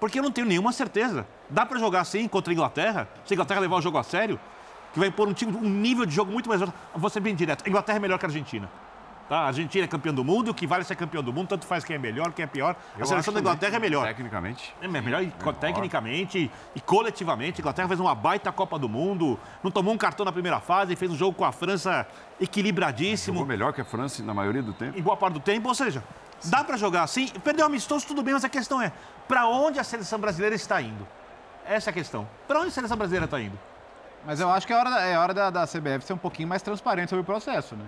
[0.04, 1.26] Porque eu não tenho nenhuma certeza.
[1.50, 3.08] Dá para jogar assim contra a Inglaterra?
[3.24, 4.38] Se a Inglaterra levar o jogo a sério?
[4.92, 6.74] Que vai pôr um, time, um nível de jogo muito mais alto.
[6.94, 7.64] Vou ser bem direto.
[7.66, 8.70] A Inglaterra é melhor que a Argentina.
[9.30, 9.38] Tá?
[9.38, 11.66] A Argentina é campeã do mundo, o que vale é ser campeão do mundo, tanto
[11.66, 12.76] faz quem é melhor, quem é pior.
[12.98, 14.06] Eu a seleção da Inglaterra é melhor.
[14.06, 14.76] Tecnicamente.
[14.82, 17.62] É melhor, e tecnicamente e, e coletivamente.
[17.62, 20.98] A Inglaterra fez uma baita Copa do Mundo, não tomou um cartão na primeira fase,
[20.98, 22.06] fez um jogo com a França
[22.42, 25.00] equilibradíssimo Jogou melhor que a França na maioria do tempo.
[25.00, 25.70] em boa parte do tempo.
[25.70, 26.04] Ou seja,
[26.46, 27.28] dá para jogar assim.
[27.44, 28.92] Perdeu amistoso, tudo bem, mas a questão é:
[29.28, 31.08] para onde a seleção brasileira está indo?
[31.66, 32.28] Essa é a questão.
[32.48, 33.58] Para onde a seleção brasileira está indo?
[34.26, 36.48] Mas eu acho que é hora, da- é hora da, da CBF ser um pouquinho
[36.48, 37.86] mais transparente sobre o processo, né?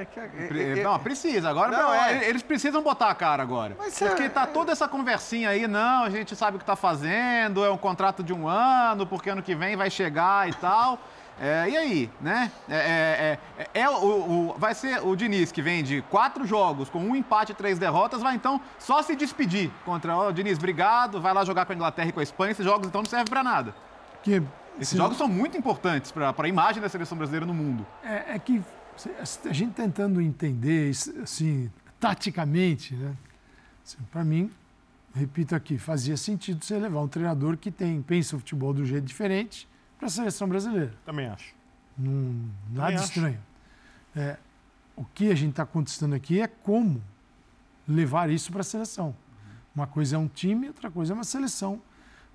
[0.00, 1.48] É, que, é, é, Não, precisa.
[1.50, 2.28] Agora Não, não, é.
[2.28, 3.74] eles precisam botar a cara agora.
[3.78, 6.76] Mas porque é- tá toda essa conversinha aí, não, a gente sabe o que tá
[6.76, 10.98] fazendo, é um contrato de um ano, porque ano que vem vai chegar e tal.
[11.40, 12.50] É, e aí, né?
[12.68, 13.38] É, é-
[13.74, 17.14] é- é o, o- vai ser o Diniz que vem de quatro jogos com um
[17.14, 21.44] empate e três derrotas, vai então só se despedir contra o Diniz, obrigado, vai lá
[21.44, 22.50] jogar com a Inglaterra e com a Espanha.
[22.52, 23.74] Esses jogos então não servem para nada.
[24.14, 24.42] Porque,
[24.76, 27.86] Esses se- jogos são muito importantes para a imagem da seleção brasileira no mundo.
[28.02, 28.60] É, é que
[29.48, 30.90] a gente tentando entender,
[31.22, 31.70] assim,
[32.00, 33.14] taticamente, né?
[33.86, 34.50] Assim, Para mim,
[35.14, 39.04] repito aqui, fazia sentido você levar um treinador que tem, pensa o futebol do jeito
[39.04, 39.68] diferente
[39.98, 40.94] para a seleção brasileira.
[41.04, 41.54] Também acho.
[41.96, 42.34] Não,
[42.70, 43.04] nada acho.
[43.04, 43.38] estranho.
[44.16, 44.36] É,
[44.96, 47.02] o que a gente está contestando aqui é como
[47.86, 49.14] levar isso para a seleção.
[49.74, 51.80] Uma coisa é um time, outra coisa é uma seleção.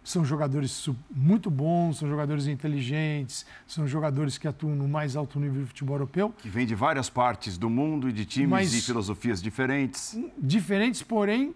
[0.04, 5.62] São jogadores muito bons, são jogadores inteligentes, são jogadores que atuam no mais alto nível
[5.62, 8.82] do futebol europeu, Que vem de várias partes do mundo e de times Mas- e
[8.82, 10.18] filosofias diferentes.
[10.38, 11.56] diferentes, porém,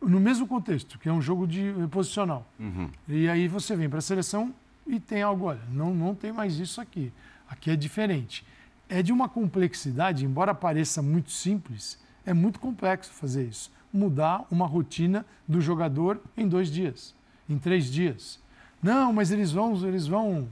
[0.00, 2.44] no mesmo contexto, que é um jogo de posicional.
[2.58, 2.90] Uhum.
[3.08, 4.52] E aí você vem para a seleção
[4.86, 7.12] e tem algo, olha, não, não tem mais isso aqui.
[7.48, 8.44] Aqui é diferente.
[8.88, 13.70] É de uma complexidade, embora pareça muito simples, é muito complexo fazer isso.
[13.92, 17.14] Mudar uma rotina do jogador em dois dias,
[17.48, 18.40] em três dias.
[18.82, 20.48] Não, mas eles vão, eles vão,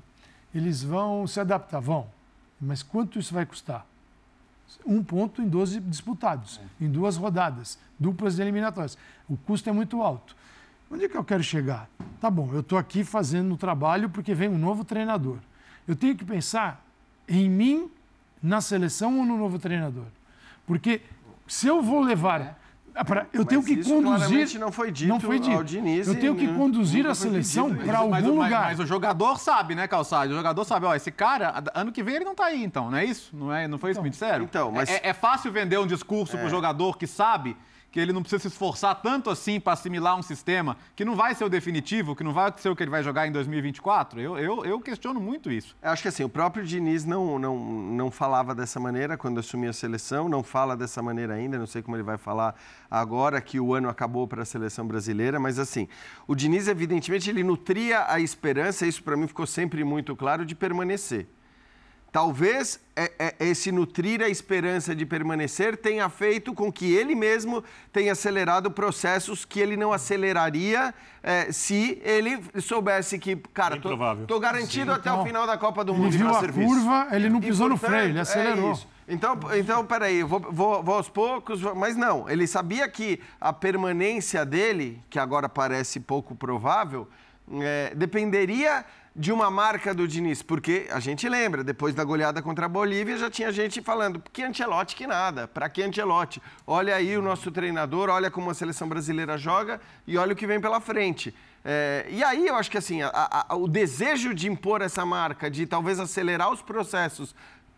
[0.54, 2.06] eles vão se adaptar, vão.
[2.60, 3.86] Mas quanto isso vai custar?
[4.86, 8.96] Um ponto em 12 disputados, em duas rodadas, duplas eliminatórias.
[9.28, 10.36] O custo é muito alto.
[10.90, 11.88] Onde é que eu quero chegar?
[12.20, 15.38] Tá bom, eu estou aqui fazendo o trabalho porque vem um novo treinador.
[15.86, 16.84] Eu tenho que pensar
[17.28, 17.90] em mim,
[18.42, 20.04] na seleção ou no novo treinador.
[20.66, 21.00] Porque
[21.46, 22.58] se eu vou levar.
[23.06, 23.78] pra- eu tenho que É.
[23.78, 24.58] isso conduzir.
[24.60, 25.54] não foi dito não foi dito.
[25.56, 28.64] ao Diniz eu tenho que conduzir a seleção para algum mas, o- mas- lugar.
[28.66, 30.32] Mas, o jogador sabe, né, Calçado?
[30.32, 32.98] O jogador sabe, ó, esse cara, ano que vem ele não tá aí, então, não
[32.98, 33.34] é isso?
[33.34, 34.44] Não, é, não foi isso que me disseram?
[34.44, 37.56] então, mas- É, é fácil vender um discurso pro jogador que sabe
[37.90, 41.34] que ele não precisa se esforçar tanto assim para assimilar um sistema que não vai
[41.34, 44.20] ser o definitivo, que não vai ser o que ele vai jogar em 2024?
[44.20, 45.76] Eu, eu, eu questiono muito isso.
[45.82, 49.70] Eu acho que assim, o próprio Diniz não, não, não falava dessa maneira quando assumiu
[49.70, 52.54] a seleção, não fala dessa maneira ainda, não sei como ele vai falar
[52.90, 55.88] agora que o ano acabou para a seleção brasileira, mas assim,
[56.26, 60.54] o Diniz evidentemente ele nutria a esperança, isso para mim ficou sempre muito claro, de
[60.54, 61.26] permanecer.
[62.12, 67.62] Talvez é- é- esse nutrir a esperança de permanecer tenha feito com que ele mesmo
[67.92, 70.92] tenha acelerado processos que ele não aceleraria
[71.22, 73.96] eh, se ele soubesse que, cara, tô,
[74.26, 76.10] tô garantido até o Então, final da Copa do ele Mundo.
[76.12, 76.66] viu pra a serviço.
[76.68, 78.72] curva, ele não E, pisou no portanto, freio, ele é acelerou.
[78.72, 78.88] isso.
[79.06, 84.44] Então, então, peraí, vou, vou, vou aos poucos, mas não, ele sabia que a permanência
[84.44, 87.08] dele, que agora parece pouco provável,
[87.52, 88.84] eh, dependeria
[89.14, 93.18] de uma marca do Diniz, porque a gente lembra, depois da goleada contra a Bolívia,
[93.18, 96.40] já tinha gente falando, que Ancelotti que nada, para que Ancelotti?
[96.66, 100.46] Olha aí o nosso treinador, olha como a seleção brasileira joga e olha o que
[100.46, 101.34] vem pela frente.
[101.64, 103.10] É, e aí eu acho que assim, a-
[103.48, 107.34] a- o desejo de impor essa marca, de talvez acelerar os processos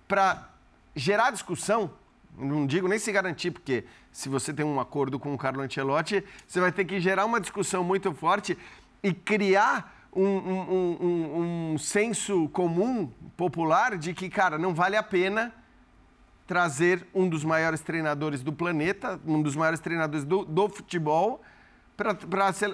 [0.06, 0.48] para
[0.94, 1.90] gerar discussão,
[2.38, 6.22] não digo nem se garantir, porque se você tem um acordo com o Carlo Ancelotti,
[6.46, 8.56] você vai ter que gerar uma discussão muito forte
[9.02, 15.52] e criar um, um- um- senso comum, popular, de que, cara, não vale a pena
[16.46, 21.40] trazer um dos maiores treinadores do planeta, um dos maiores treinadores do, do futebol,
[21.96, 22.14] para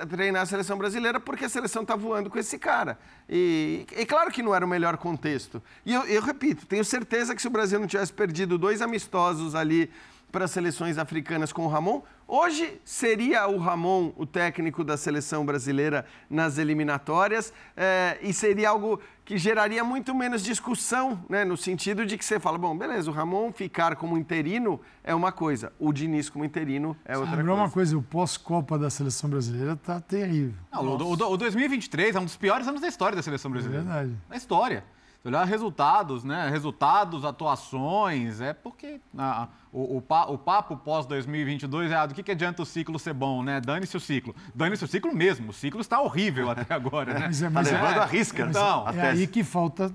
[0.06, 2.98] treinar a seleção brasileira, porque a seleção está voando com esse cara.
[3.28, 5.62] E, e claro que não era o melhor contexto.
[5.84, 9.54] E eu, eu repito, tenho certeza que se o Brasil não tivesse perdido dois amistosos
[9.54, 9.90] ali
[10.30, 15.44] para as seleções africanas com o Ramon, hoje seria o Ramon o técnico da seleção
[15.46, 22.04] brasileira nas eliminatórias eh, e seria algo que geraria muito menos discussão, né, no sentido
[22.04, 25.92] de que você fala, bom, beleza, o Ramon ficar como interino é uma coisa, o
[25.92, 27.62] Diniz como interino é outra Lembrou coisa.
[27.68, 30.54] uma coisa, o pós-Copa da seleção brasileira tá terrível.
[30.72, 33.82] Não, o, o- o 2023 é um dos piores anos da história da seleção brasileira.
[33.84, 34.12] verdade.
[34.28, 34.84] Na história.
[35.22, 36.48] Se olhar resultados, né?
[36.48, 42.22] Resultados, atuações, é porque ah, o, o, pa- o papo pós-2022 é ah, do que,
[42.22, 43.60] que adianta o ciclo ser bom, né?
[43.60, 44.34] Dane-se o ciclo.
[44.54, 45.50] Dane-se o ciclo mesmo.
[45.50, 47.26] O ciclo está horrível até agora, né?
[47.26, 48.46] Mas é, Tá mas é- levando a risca.
[48.46, 49.20] Então, a é tese.
[49.22, 49.92] aí que falta,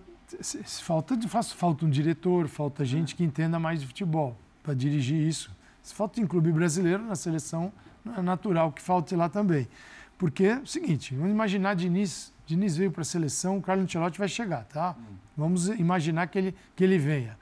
[0.82, 1.16] falta,
[1.56, 5.52] falta um diretor, falta gente que entenda mais de futebol para dirigir isso.
[5.82, 7.72] Se falta em clube brasileiro, na seleção,
[8.18, 9.68] é natural que falte lá também.
[10.18, 14.20] Porque é o seguinte, vamos imaginar Diniz, Diniz veio para a seleção, o Carlos Ancelotti
[14.20, 14.96] vai chegar, tá?
[15.38, 17.38] Vamos imaginar que ele, que ele venha.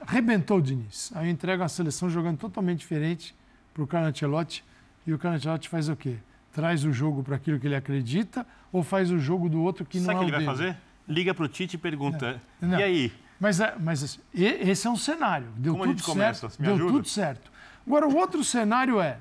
[0.00, 1.10] Arrebentou o Diniz.
[1.14, 3.34] Aí entrega uma seleção jogando totalmente diferente
[3.74, 4.64] para o Carlo Ancelotti.
[5.06, 6.16] E o Carlo Ancelotti faz o quê?
[6.52, 10.00] Traz o jogo para aquilo que ele acredita ou faz o jogo do outro que
[10.00, 10.72] Sabe não o é que o ele vai dele?
[10.72, 10.80] fazer?
[11.08, 12.40] Liga pro Tite e pergunta.
[12.60, 12.78] Não.
[12.78, 13.12] E aí?
[13.38, 15.48] Mas, é- mas assim, esse é um cenário.
[15.56, 16.48] Deu Como a tudo gente começa?
[16.48, 16.62] certo.
[16.62, 16.92] Deu ajuda?
[16.92, 17.50] tudo certo.
[17.86, 19.18] Agora, o outro cenário é,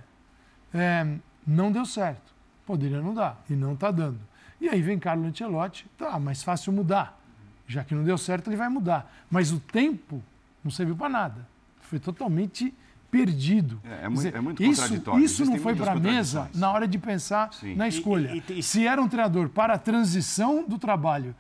[0.73, 1.07] é,
[1.47, 2.33] não deu certo.
[2.65, 3.43] Poderia não dar.
[3.49, 4.19] E não está dando.
[4.59, 5.85] E aí vem Carlo Ancelotti.
[5.97, 7.19] Tá, mais fácil mudar.
[7.67, 9.11] Já que não deu certo, ele vai mudar.
[9.29, 10.21] Mas o tempo
[10.63, 11.47] não serviu para nada.
[11.81, 12.73] Foi totalmente
[13.11, 13.79] perdido.
[13.83, 15.23] É, é muito- é muito isso, contraditório.
[15.23, 17.75] Isso não foi para a mesa na hora de pensar Sim.
[17.75, 18.31] na E- escolha.
[18.49, 21.33] e- e- Se era um treinador para a transição do trabalho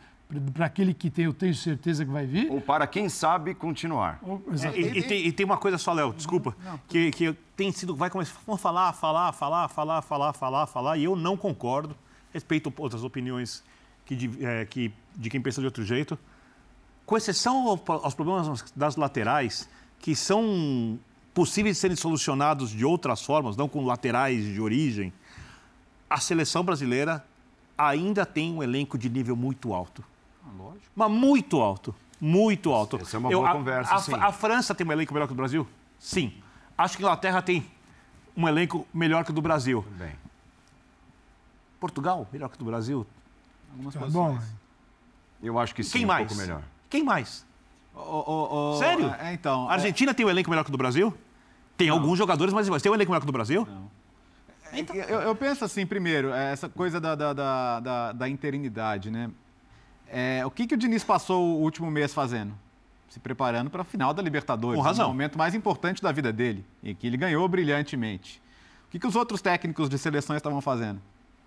[0.53, 2.49] para aquele que tem, eu tenho certeza que vai vir.
[2.51, 4.19] Ou para quem sabe continuar.
[4.21, 4.95] Ou, É, exatamente.
[4.95, 6.55] e, e tem, e tem uma coisa só, Léo, desculpa,
[6.87, 11.03] que, que tem sido, vai começar a falar, falar, falar, falar, falar, falar, falar, e
[11.05, 11.95] eu não concordo,
[12.33, 13.63] respeito outras opiniões
[14.05, 16.17] que de, é, que, de quem pensa de outro jeito,
[17.05, 19.69] com exceção ao- aos problemas das laterais,
[19.99, 20.99] que são
[21.33, 25.13] possíveis de serem solucionados de outras formas, não com laterais de origem,
[26.09, 27.23] a seleção brasileira
[27.77, 30.03] ainda tem um elenco de nível muito alto.
[30.95, 31.93] Mas muito alto.
[32.19, 32.97] Muito alto.
[32.97, 34.13] Essa é uma boa a, conversa, a, sim.
[34.15, 35.67] a França tem um elenco melhor que o do Brasil?
[35.97, 36.33] Sim.
[36.77, 37.65] Acho que a Inglaterra tem
[38.35, 39.85] um elenco melhor que o do Brasil.
[39.97, 40.11] Bem,
[41.79, 43.05] Portugal, melhor que o do Brasil.
[43.71, 44.13] Algumas posições.
[44.13, 44.39] bom.
[45.41, 46.27] eu acho que sim, Quem um mais?
[46.27, 46.61] pouco melhor.
[46.89, 47.45] Quem mais?
[47.95, 49.13] Ô, ô, ô, Sério?
[49.19, 49.69] É, então.
[49.69, 51.13] A Argentina tem um elenco melhor que o do Brasil?
[51.77, 53.67] Tem alguns jogadores, mas mas tem um elenco melhor que o do Brasil?
[54.71, 59.09] é, eu, eu penso assim, primeiro, é, essa coisa da, da, da, da, da interinidade,
[59.09, 59.31] né?
[60.07, 62.53] É, o que, que o Diniz passou o último mês fazendo?
[63.09, 64.77] Se preparando para a final da Libertadores.
[64.77, 65.05] Com razão.
[65.05, 66.65] O momento mais importante da vida dele.
[66.83, 68.41] E que ele ganhou brilhantemente.
[68.87, 70.99] O que, que os outros técnicos de seleções estavam fazendo?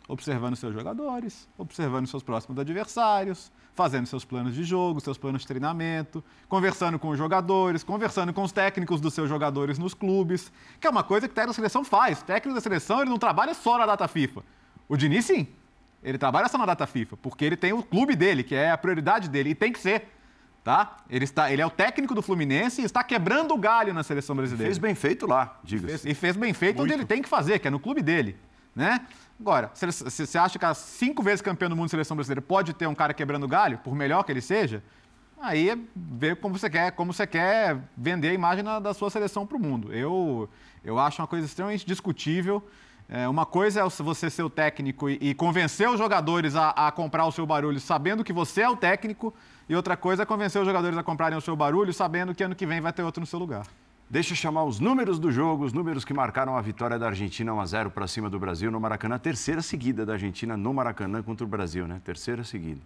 [0.09, 5.47] Observando seus jogadores, observando seus próximos adversários, fazendo seus planos de jogo, seus planos de
[5.47, 10.87] treinamento, conversando com os jogadores, conversando com os técnicos dos seus jogadores nos clubes, que
[10.87, 12.21] é uma coisa que o técnico da seleção faz.
[12.21, 14.43] O técnico da seleção ele não trabalha só na data FIFA.
[14.89, 15.47] O Diniz, sim.
[16.03, 18.77] Ele trabalha só na data FIFA, porque ele tem o clube dele, que é a
[18.77, 20.09] prioridade dele, e tem que ser.
[20.65, 20.99] Tá?
[21.09, 24.37] Ele, está, ele é o técnico do Fluminense e está quebrando o galho na seleção
[24.37, 24.67] brasileira.
[24.67, 26.09] Fez bem feito lá, diga-se.
[26.09, 28.37] e fez bem feito onde ele tem que fazer, que é no clube dele.
[28.75, 29.01] Né?
[29.41, 32.87] Agora, você acha que a cinco vezes campeão do mundo de seleção brasileira pode ter
[32.87, 34.83] um cara quebrando galho, por melhor que ele seja,
[35.41, 39.11] aí é ver como você quer, como você quer vender a imagem da, da sua
[39.11, 39.93] seleção para o mundo.
[39.93, 40.49] Eu,
[40.85, 42.63] eu acho uma coisa extremamente discutível.
[43.09, 46.93] É, uma coisa é você ser o técnico e, e convencer os jogadores a, a
[46.93, 49.35] comprar o seu barulho sabendo que você é o técnico,
[49.69, 52.55] e outra coisa é convencer os jogadores a comprarem o seu barulho sabendo que ano
[52.55, 53.67] que vem vai ter outro no seu lugar.
[54.13, 57.55] Deixa eu chamar os números do jogo, os números que marcaram a vitória da Argentina
[57.55, 61.23] 1 a 0 para cima do Brasil no Maracanã, terceira seguida da Argentina no Maracanã
[61.23, 61.99] contra o Brasil, né?
[62.05, 62.83] Terceira seguida.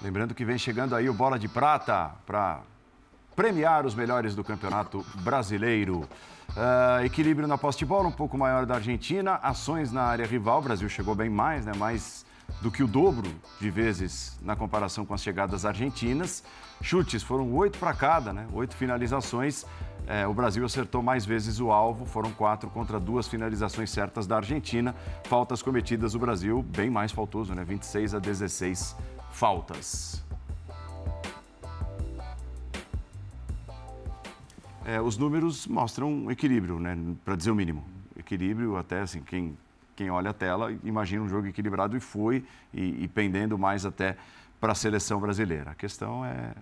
[0.00, 2.60] Lembrando que vem chegando aí o Bola de Prata para
[3.34, 6.08] premiar os melhores do Campeonato Brasileiro.
[6.56, 9.34] Ah, equilíbrio na posse de bola, um pouco maior da Argentina.
[9.42, 11.72] Ações na área rival, o Brasil chegou bem mais, né?
[11.76, 12.24] Mais
[12.60, 13.30] do que o dobro
[13.60, 16.42] de vezes na comparação com as chegadas argentinas.
[16.82, 18.46] Chutes foram oito para cada, né?
[18.52, 19.64] Oito finalizações.
[20.06, 24.36] Eh, o Brasil acertou mais vezes o alvo, foram quatro contra duas finalizações certas da
[24.36, 24.94] Argentina.
[25.24, 27.64] Faltas cometidas, o Brasil bem mais faltoso, né?
[27.64, 28.96] 26 a 16
[29.30, 30.22] faltas.
[34.90, 36.98] É, os números mostram equilíbrio, né?
[37.24, 37.84] Para dizer o mínimo.
[38.18, 39.56] Equilíbrio, até assim, quem,
[39.94, 44.16] quem olha a tela imagina um jogo equilibrado e foi, e, e pendendo mais até
[44.60, 45.70] para a seleção brasileira.
[45.70, 46.54] A questão é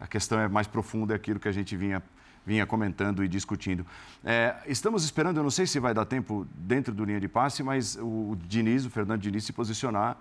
[0.00, 2.02] a questão é mais profunda, é aquilo que a gente vinha,
[2.44, 3.86] vinha comentando e discutindo.
[4.24, 7.62] É, estamos esperando, eu não sei se vai dar tempo dentro do linha de passe,
[7.62, 10.16] mas o Diniz, o Fernando Diniz, se posicionar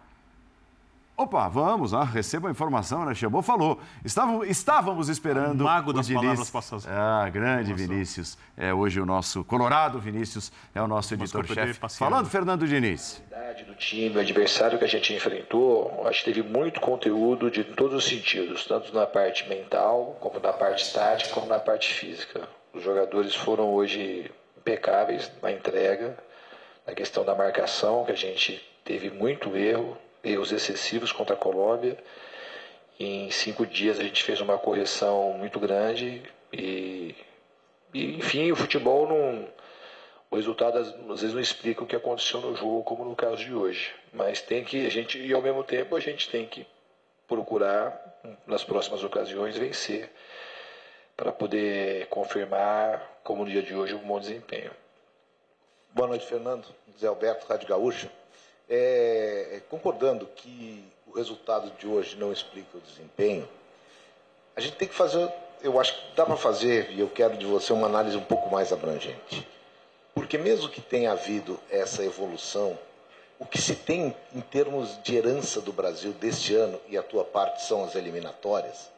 [1.16, 3.14] Opa, vamos, ah, receba a informação, né?
[3.14, 3.80] Chamou, falou.
[4.04, 5.62] Estávamos, estávamos esperando.
[5.62, 6.22] O mago o das Diniz.
[6.22, 6.88] palavras passadas.
[6.88, 8.36] Ah, grande Vinícius.
[8.58, 11.80] É hoje o nosso Colorado Vinícius, é o nosso editor-chefe.
[11.98, 12.28] Falando?
[12.28, 13.22] Fernando Diniz.
[13.30, 17.64] qualidade do time, o adversário que a gente enfrentou, acho que teve muito conteúdo de
[17.64, 22.48] todos os sentidos, tanto na parte mental, como na parte tática, como na parte física.
[22.74, 26.18] Os jogadores foram hoje impecáveis na entrega,
[26.88, 31.98] na questão da marcação, que a gente teve muito erro, erros excessivos contra a Colômbia.
[33.00, 36.22] Em cinco dias a gente fez uma correção muito grande
[36.52, 37.16] e,
[37.94, 39.48] e enfim, o futebol não
[40.30, 43.54] o resultado às vezes não explica o que aconteceu no jogo, como no caso de
[43.54, 43.94] hoje.
[44.12, 46.66] Mas tem que a gente e ao mesmo tempo a gente tem que
[47.28, 50.12] procurar nas próximas ocasiões vencer
[51.16, 54.72] para poder confirmar, como no dia de hoje, um bom desempenho.
[55.92, 56.66] Boa noite, Fernando.
[57.00, 58.10] Zé Alberto, Rádio Gaúcha.
[58.70, 63.48] É, concordando que o resultado de hoje não explica o desempenho,
[64.56, 67.46] a gente tem que fazer, eu acho que dá para fazer, e eu quero de
[67.46, 69.48] você uma análise um pouco mais abrangente.
[70.14, 72.78] Porque mesmo que tenha havido essa evolução,
[73.40, 77.24] o que se tem em termos de herança do Brasil deste ano, e a tua
[77.24, 78.92] parte são as eliminatórias,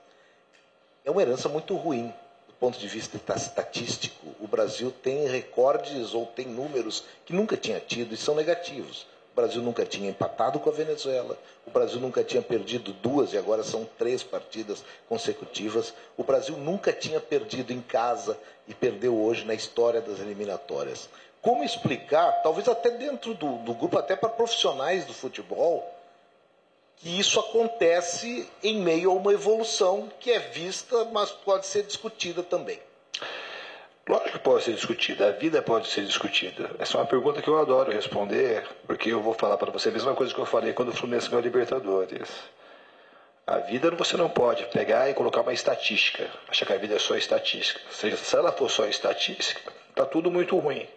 [1.05, 2.13] é uma herança muito ruim
[2.47, 4.27] do ponto de vista estatístico.
[4.39, 9.05] O Brasil tem recordes ou tem números que nunca tinha tido e são negativos.
[9.35, 11.37] O Brasil nunca tinha empatado com a Venezuela.
[11.67, 15.93] O Brasil nunca tinha perdido duas e agora são três partidas consecutivas.
[16.15, 21.09] O Brasil nunca tinha perdido em casa e perdeu hoje na história das eliminatórias.
[21.41, 25.85] Como explicar, talvez até dentro do, do grupo, até para profissionais do futebol,
[26.95, 32.41] que isso acontece em meio a uma evolução que é vista, mas pode ser discutida
[32.41, 32.79] também.
[34.07, 36.69] Lógico que pode ser discutida, a vida pode ser discutida.
[36.77, 39.91] Essa é uma pergunta que eu adoro responder, porque eu vou falar para você a
[39.91, 42.29] mesma coisa que eu falei quando o Fluminense ganhou a Libertadores.
[43.47, 46.99] A vida você não pode pegar e colocar uma estatística, achar que a vida é
[46.99, 47.81] só estatística.
[47.89, 50.87] Se ela for só estatística, está tudo muito ruim.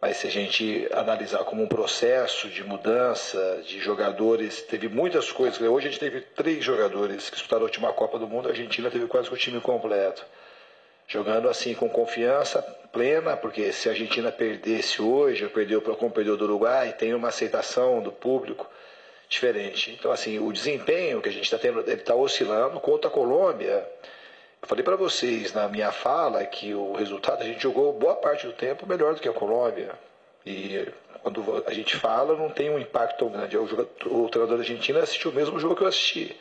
[0.00, 5.60] Mas se a gente analisar como um processo de mudança de jogadores, teve muitas coisas.
[5.60, 8.90] Hoje a gente teve três jogadores que disputaram a última Copa do Mundo, a Argentina
[8.90, 10.24] teve quase o time completo
[11.12, 16.38] jogando assim com confiança plena, porque se a Argentina perdesse hoje, perdeu para como perdeu
[16.38, 18.66] do Uruguai, tem uma aceitação do público
[19.28, 19.90] diferente.
[19.90, 23.86] Então assim, o desempenho que a gente está tendo, ele está oscilando contra a Colômbia.
[24.62, 28.46] Eu falei para vocês na minha fala que o resultado a gente jogou boa parte
[28.46, 29.90] do tempo melhor do que a Colômbia.
[30.46, 30.88] E
[31.22, 33.58] quando a gente fala, não tem um impacto tão grande.
[33.58, 36.34] O, jogador, o treinador argentino assistiu o mesmo jogo que eu assisti.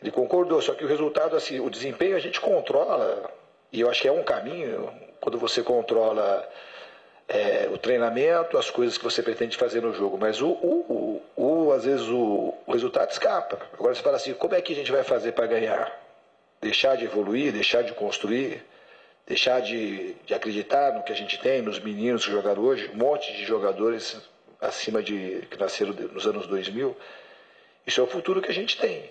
[0.00, 3.30] Ele concordou, só que o resultado, assim, o desempenho a gente controla
[3.72, 6.46] e eu acho que é um caminho, quando você controla
[7.26, 10.18] é, o treinamento, as coisas que você pretende fazer no jogo.
[10.18, 13.58] Mas o, o, o, o às vezes o, o, resultado escapa.
[13.72, 15.90] Agora você fala assim, como é que a gente vai fazer para ganhar?
[16.60, 18.62] Deixar de evoluir, deixar de construir,
[19.26, 22.98] deixar de, de acreditar no que a gente tem, nos meninos que jogaram hoje, um
[22.98, 24.20] monte de jogadores
[24.60, 26.94] acima de que nasceram nos anos 2000.
[27.86, 29.10] Isso é o futuro que a gente tem.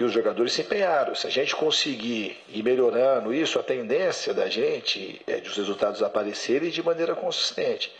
[0.00, 1.14] E os jogadores se empenharam.
[1.14, 6.02] Se a gente conseguir ir melhorando isso, a tendência da gente é de os resultados
[6.02, 7.94] aparecerem de maneira consistente.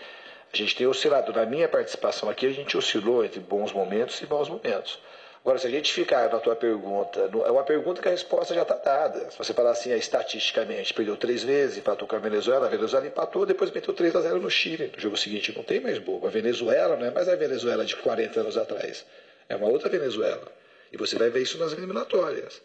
[0.50, 1.30] A gente tem oscilado.
[1.30, 4.98] Na minha participação aqui, a gente oscilou entre bons momentos e maus momentos.
[5.44, 8.62] Agora, se a gente ficar na tua pergunta, é uma pergunta que a resposta já
[8.62, 9.30] está dada.
[9.30, 13.06] Se você falar assim, é, estatisticamente, perdeu três vezes, empatou com a Venezuela, a Venezuela
[13.06, 14.90] empatou, depois meteu 3 a 0 no Chile.
[14.94, 16.26] No jogo seguinte não tem mais bobo.
[16.26, 19.04] A Venezuela não é mais a Venezuela de 40 anos atrás.
[19.50, 20.59] É uma outra Venezuela.
[20.92, 22.60] E você vai ver isso nas eliminatórias.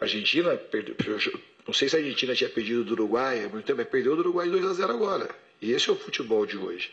[0.00, 0.96] A Argentina, perdeu,
[1.66, 4.72] não sei se a Argentina tinha perdido do Uruguai mas perdeu do Uruguai 2 a
[4.72, 5.28] 0 agora.
[5.60, 6.92] E esse é o futebol de hoje.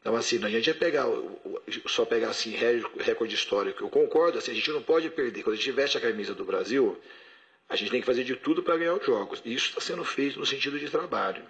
[0.00, 1.06] Então, assim, a gente ia pegar,
[1.86, 2.54] só pegar assim,
[2.98, 3.82] recorde histórico.
[3.84, 5.42] Eu concordo, assim, a gente não pode perder.
[5.42, 6.98] Quando a gente veste a camisa do Brasil,
[7.68, 9.42] a gente tem que fazer de tudo para ganhar os jogos.
[9.44, 11.42] E isso está sendo feito no sentido de trabalho.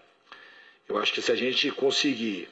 [0.89, 2.49] Eu acho que se a gente conseguir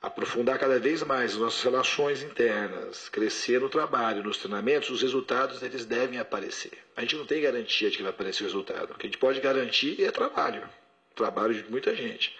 [0.00, 5.62] aprofundar cada vez mais as nossas relações internas, crescer no trabalho, nos treinamentos, os resultados
[5.62, 6.72] eles devem aparecer.
[6.96, 8.92] A gente não tem garantia de que vai aparecer o resultado.
[8.92, 10.66] O que a gente pode garantir é trabalho,
[11.14, 12.34] trabalho de muita gente.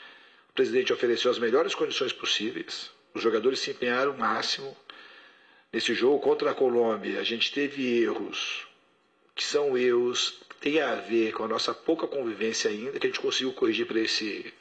[0.49, 4.77] O presidente ofereceu as melhores condições possíveis, os jogadores se empenharam o máximo.
[5.73, 8.67] Nesse jogo contra a Colômbia, a gente teve erros
[9.35, 13.11] que são erros que têm a ver com a nossa pouca convivência ainda, que a
[13.11, 14.53] gente conseguiu corrigir para esse,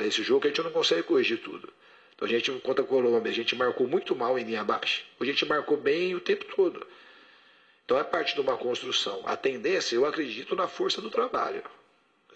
[0.00, 1.72] esse jogo, que a gente não consegue corrigir tudo.
[2.16, 5.02] Então a gente, contra a Colômbia, a gente marcou muito mal em linha baixa.
[5.20, 6.84] A gente marcou bem o tempo todo.
[7.84, 9.22] Então é parte de uma construção.
[9.24, 11.62] A tendência, eu acredito na força do trabalho.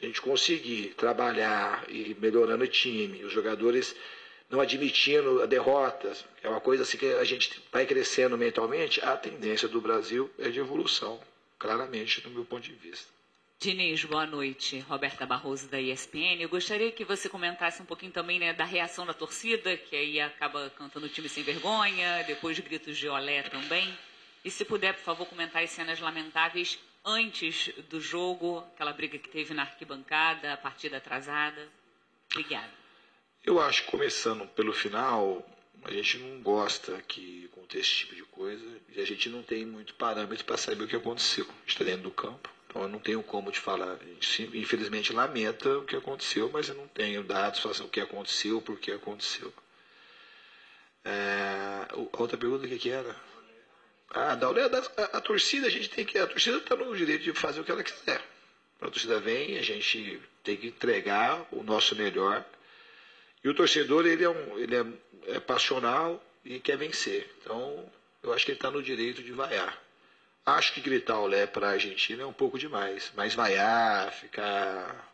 [0.01, 3.97] A gente conseguir trabalhar e melhorando o time, os jogadores
[4.51, 9.69] não admitindo derrotas, é uma coisa assim que a gente vai crescendo mentalmente, a tendência
[9.69, 11.21] do Brasil é de evolução,
[11.59, 13.20] claramente, do meu ponto de vista.
[13.63, 14.79] Diniz, boa noite.
[14.89, 16.41] Roberta Barroso, da ESPN.
[16.41, 20.19] Eu gostaria que você comentasse um pouquinho também né, da reação da torcida, que aí
[20.19, 23.95] acaba cantando o time sem vergonha, depois gritos de olé também.
[24.43, 29.29] E se puder, por favor, comentar as cenas lamentáveis antes do jogo, aquela briga que
[29.29, 31.69] teve na arquibancada, a partida atrasada.
[32.31, 32.73] Obrigada.
[33.45, 35.47] Eu acho começando pelo final,
[35.85, 39.67] a gente não gosta que aconteça esse tipo de coisa e a gente não tem
[39.67, 41.45] muito parâmetro para saber o que aconteceu.
[41.45, 43.99] A gente está dentro do campo então eu não tenho como te falar.
[44.55, 48.93] Infelizmente lamenta o que aconteceu, mas eu não tenho dados o que aconteceu, por que
[48.93, 49.53] aconteceu.
[51.05, 53.17] É, a outra pergunta que, que era?
[54.11, 56.17] Ah, da a, a, torcida, a gente tem que.
[56.17, 58.23] A torcida está no direito de fazer o que ela quiser.
[58.81, 62.45] A torcida vem, a gente tem que entregar o nosso melhor.
[63.43, 64.87] E o torcedor, ele é, um, ele é,
[65.35, 67.29] é passional e quer vencer.
[67.41, 67.91] Então,
[68.23, 69.77] eu acho que ele está no direito de vaiar.
[70.51, 75.09] Acho que gritar olé para a Argentina é um pouco demais, mas vaiar, ficar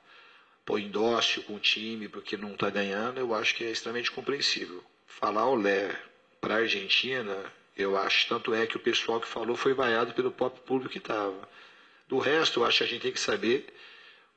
[0.65, 4.83] pôr indócio com o time porque não está ganhando, eu acho que é extremamente compreensível.
[5.07, 5.95] Falar olé
[6.41, 7.37] para a Argentina,
[7.77, 10.99] eu acho, tanto é que o pessoal que falou foi vaiado pelo próprio público que
[10.99, 11.49] estava.
[12.09, 13.73] Do resto, eu acho que a gente tem que saber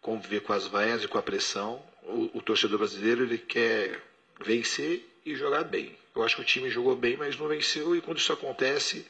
[0.02, 1.82] conviver com as vaias e com a pressão.
[2.04, 4.02] O, o torcedor brasileiro ele quer
[4.40, 5.98] vencer e jogar bem.
[6.16, 9.06] Eu acho que o time jogou bem, mas não venceu, e quando isso acontece,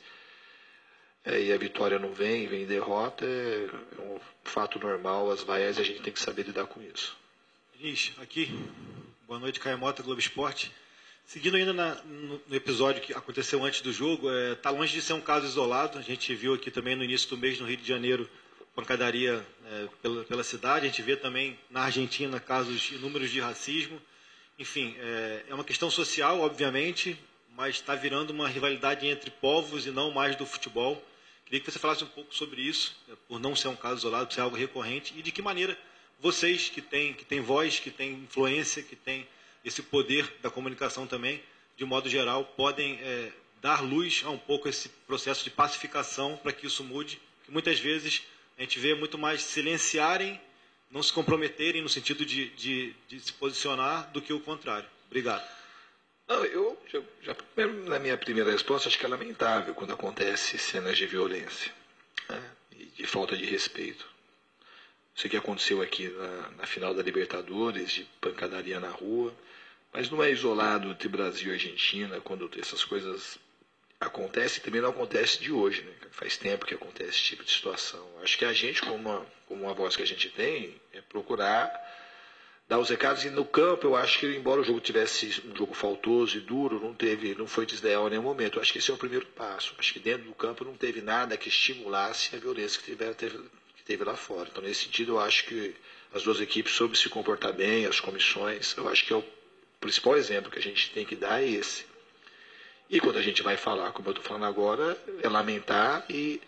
[1.26, 3.68] é, e a vitória não vem, vem derrota, é,
[4.02, 7.18] um fato normal, as vaias a gente tem que saber lidar com isso.
[7.78, 8.50] Diniz, aqui,
[9.28, 10.72] boa noite, Caio Mota, Globo Esporte.
[11.26, 14.92] Seguindo ainda na, no, no, episódio que aconteceu antes do jogo, está é, tá longe
[14.92, 16.00] de ser um caso isolado.
[16.00, 18.28] A gente viu aqui também no início do mês, no Rio de Janeiro,
[18.76, 20.88] pancadaria é, pela, pela, cidade.
[20.88, 24.02] A gente vê também na Argentina casos inúmeros de racismo.
[24.58, 27.16] Enfim, é, é uma questão social, obviamente,
[27.60, 30.96] mas está virando uma rivalidade entre povos e não mais do futebol.
[31.44, 34.28] Queria que você falasse um pouco sobre isso, é, por não ser um caso isolado,
[34.28, 35.78] por ser algo recorrente, e de que maneira
[36.22, 39.28] vocês que têm, que têm voz, que têm influência, que têm
[39.66, 41.44] esse poder da comunicação também,
[41.76, 43.30] de modo geral, podem é,
[43.62, 47.78] dar luz a um pouco esse processo de pacificação para que isso mude, que muitas
[47.78, 48.24] vezes
[48.58, 50.40] a gente vê muito mais silenciarem,
[50.90, 54.88] não se comprometerem no sentido de, de, de se posicionar do que o contrário.
[55.08, 55.59] Obrigado.
[56.30, 57.36] Não, eu já, já,
[57.88, 61.74] na minha primeira resposta acho que é lamentável quando acontece cenas de violência
[62.30, 64.08] né, e de falta de respeito.
[65.16, 69.36] Isso que aconteceu aqui na, na final da Libertadores, de pancadaria na rua.
[69.92, 73.40] Mas não é isolado entre Brasil e Argentina quando essas coisas
[74.00, 75.92] acontecem, também não acontece de hoje, né?
[76.12, 78.08] Faz tempo que acontece esse tipo de situação.
[78.22, 81.70] Acho que a gente, como uma, como uma voz que a gente tem, é procurar
[82.70, 83.26] dar os recados.
[83.26, 86.80] E no campo, eu acho que, embora o jogo tivesse um jogo faltoso e duro,
[86.80, 88.58] não teve, não foi desleal em nenhum momento.
[88.58, 89.74] Eu acho que esse é o primeiro passo.
[89.78, 93.40] Acho que dentro do campo não teve nada que estimulasse a violência que teve, teve,
[93.76, 94.48] que teve lá fora.
[94.50, 95.76] Então, nesse sentido, eu acho que
[96.14, 98.78] as duas equipes soube se comportar bem, as comissões.
[98.78, 99.24] Eu acho que é o
[99.82, 101.86] principal exemplo que a gente tem que dar é esse.
[102.88, 106.42] E quando a gente vai falar, como eu estou falando agora, é lamentar e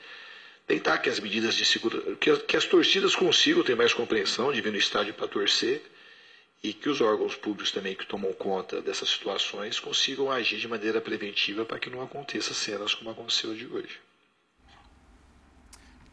[0.67, 2.15] tentar que as medidas de segurança,
[2.47, 5.82] que as torcidas consigam ter mais compreensão de vir no estádio para torcer
[6.64, 11.01] e que os órgãos públicos também que tomam conta dessas situações consigam agir de maneira
[11.01, 13.99] preventiva para que não aconteça cenas como aconteceu de hoje.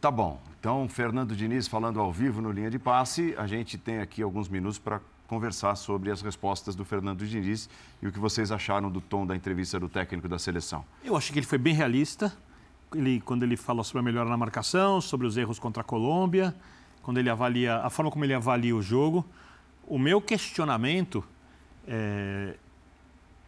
[0.01, 0.41] Tá bom.
[0.59, 4.47] Então, Fernando Diniz falando ao vivo no Linha de Passe, a gente tem aqui alguns
[4.47, 7.69] minutos para conversar sobre as respostas do Fernando Diniz
[8.01, 10.83] e o que vocês acharam do tom da entrevista do técnico da seleção.
[11.03, 12.35] Eu acho que ele foi bem realista,
[12.95, 16.55] ele, quando ele falou sobre a melhora na marcação, sobre os erros contra a Colômbia,
[17.03, 19.23] quando ele avalia a forma como ele avalia o jogo.
[19.89, 21.23] O meu questionamento,
[21.87, 22.55] é,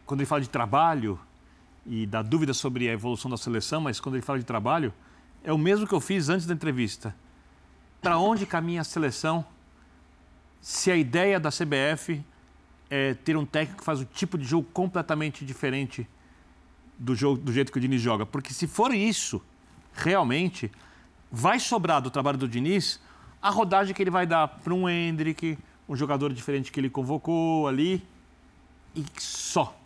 [0.08, 1.20] quando ele fala de trabalho
[1.86, 4.92] e da dúvida sobre a evolução da seleção, mas quando ele fala de trabalho,
[5.44, 7.16] é o mesmo que eu fiz antes da entrevista.
[8.02, 9.46] Para onde caminha a seleção
[10.60, 12.24] se a ideia da CBF
[12.90, 16.08] é ter um técnico que faz um tipo de jogo completamente diferente
[16.98, 18.26] do, jogo, do jeito que o Diniz joga.
[18.26, 19.40] Porque se for isso,
[19.94, 20.72] realmente,
[21.32, 23.00] vai sobrar do trabalho do Diniz
[23.42, 25.58] a rodagem que ele vai dar para um Hendrick,
[25.92, 28.02] um jogador diferente que ele convocou ali,
[28.96, 29.78] e só.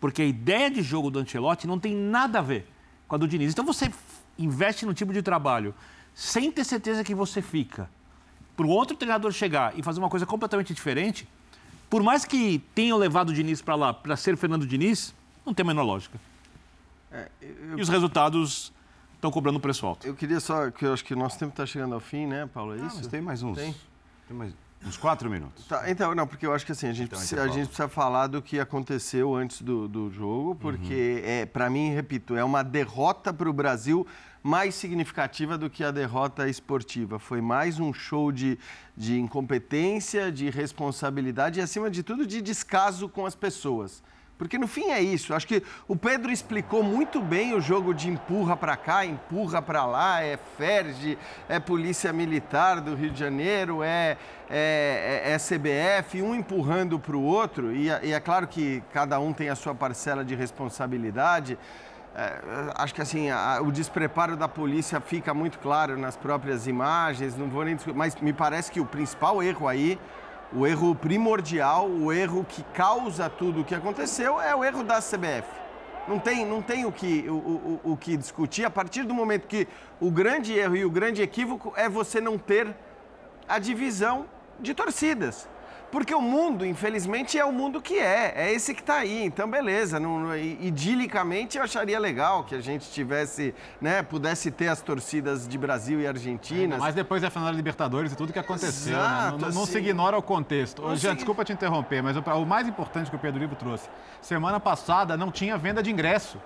[0.00, 2.68] Porque a ideia de jogo do Ancelotti não tem nada a ver
[3.08, 3.52] com a do Diniz.
[3.52, 3.90] Então você
[4.38, 5.74] investe no tipo de trabalho
[6.14, 7.90] sem ter certeza que você fica
[8.56, 11.28] para o outro treinador chegar e fazer uma coisa completamente diferente,
[11.90, 15.12] por mais que tenham levado o Diniz para lá para ser Fernando Diniz,
[15.44, 16.20] não tem a menor lógica.
[17.10, 17.78] É, eu...
[17.78, 18.72] E os resultados
[19.14, 20.06] estão cobrando um preço alto.
[20.06, 22.48] Eu queria só, que eu acho que o nosso tempo está chegando ao fim, né,
[22.52, 22.76] Paulo?
[22.76, 23.08] É ah, isso?
[23.08, 23.56] tem mais uns.
[23.56, 23.74] Tem?
[24.28, 24.52] tem mais...
[24.86, 25.66] Uns quatro minutos.
[25.66, 27.88] Tá, então, não, porque eu acho que assim, a gente, então, precisa, a gente precisa
[27.88, 31.30] falar do que aconteceu antes do, do jogo, porque, uhum.
[31.30, 34.06] é, para mim, repito, é uma derrota para o Brasil
[34.42, 37.18] mais significativa do que a derrota esportiva.
[37.18, 38.58] Foi mais um show de,
[38.96, 44.02] de incompetência, de responsabilidade e, acima de tudo, de descaso com as pessoas.
[44.38, 45.34] Porque no fim é isso.
[45.34, 49.84] Acho que o Pedro explicou muito bem o jogo de empurra para cá, empurra para
[49.84, 51.18] lá, é FERJ,
[51.48, 54.16] é Polícia Militar do Rio de Janeiro, é,
[54.48, 57.74] é, é, é CBF, um empurrando para o outro.
[57.74, 61.58] E, e é claro que cada um tem a sua parcela de responsabilidade.
[62.14, 62.40] É,
[62.76, 67.48] acho que assim, a, o despreparo da polícia fica muito claro nas próprias imagens, não
[67.48, 69.98] vou nem mas me parece que o principal erro aí,
[70.52, 74.98] o erro primordial, o erro que causa tudo o que aconteceu é o erro da
[74.98, 75.48] CBF.
[76.06, 79.46] Não tem, não tem o, que, o, o, o que discutir a partir do momento
[79.46, 79.68] que
[80.00, 82.74] o grande erro e o grande equívoco é você não ter
[83.46, 84.24] a divisão
[84.58, 85.46] de torcidas.
[85.90, 88.32] Porque o mundo, infelizmente, é o mundo que é.
[88.36, 89.24] É esse que está aí.
[89.24, 89.98] Então, beleza.
[89.98, 95.48] Não, não, idilicamente, eu acharia legal que a gente tivesse, né, pudesse ter as torcidas
[95.48, 96.76] de Brasil e Argentina.
[96.78, 98.92] mas depois da final da Libertadores e tudo que aconteceu.
[98.92, 99.42] Exato, né?
[99.42, 100.82] não, não, assim, se ignora o contexto.
[100.96, 101.16] Já, se...
[101.16, 103.88] desculpa te interromper, mas o, o mais importante que o Pedro Ivo trouxe.
[104.20, 106.38] Semana passada não tinha venda de ingresso.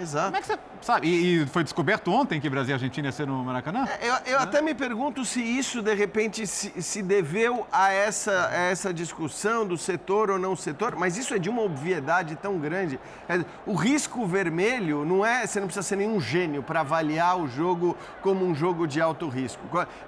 [0.00, 0.26] Exato.
[0.26, 1.08] Como é que você sabe?
[1.08, 3.84] E, e foi descoberto ontem que Brasil e Argentina ia ser no Maracanã?
[4.00, 8.48] É, Eu, eu até me pergunto se isso, de repente, se, se deveu a essa,
[8.48, 12.58] a essa discussão do setor ou não setor, mas isso é de uma obviedade tão
[12.58, 12.98] grande.
[13.28, 15.46] É, o risco vermelho não é.
[15.46, 19.28] Você não precisa ser nenhum gênio para avaliar o jogo como um jogo de alto
[19.28, 19.60] risco.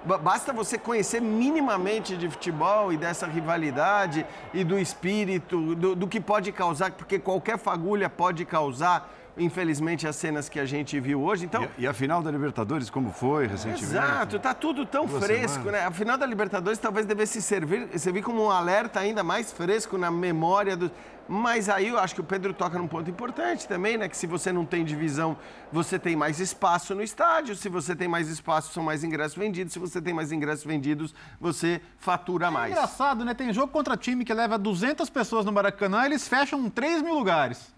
[0.05, 6.07] Ba- Basta você conhecer minimamente de futebol e dessa rivalidade e do espírito, do, do
[6.07, 9.17] que pode causar, porque qualquer fagulha pode causar.
[9.43, 11.45] Infelizmente, as cenas que a gente viu hoje.
[11.45, 13.83] Então, E, e a final da Libertadores, como foi recentemente?
[13.83, 15.71] Exato, tá tudo tão Duas fresco, semanas.
[15.73, 15.85] né?
[15.85, 20.11] A final da Libertadores talvez devesse servir, servir como um alerta ainda mais fresco na
[20.11, 20.91] memória do.
[21.27, 24.09] Mas aí eu acho que o Pedro toca num ponto importante também, né?
[24.09, 25.37] Que se você não tem divisão,
[25.71, 27.55] você tem mais espaço no estádio.
[27.55, 29.71] Se você tem mais espaço, são mais ingressos vendidos.
[29.71, 32.71] Se você tem mais ingressos vendidos, você fatura É mais.
[32.73, 33.33] engraçado, né?
[33.33, 37.73] Tem jogo contra time que leva 200 pessoas no Maracanã, eles fecham 3 mil lugares.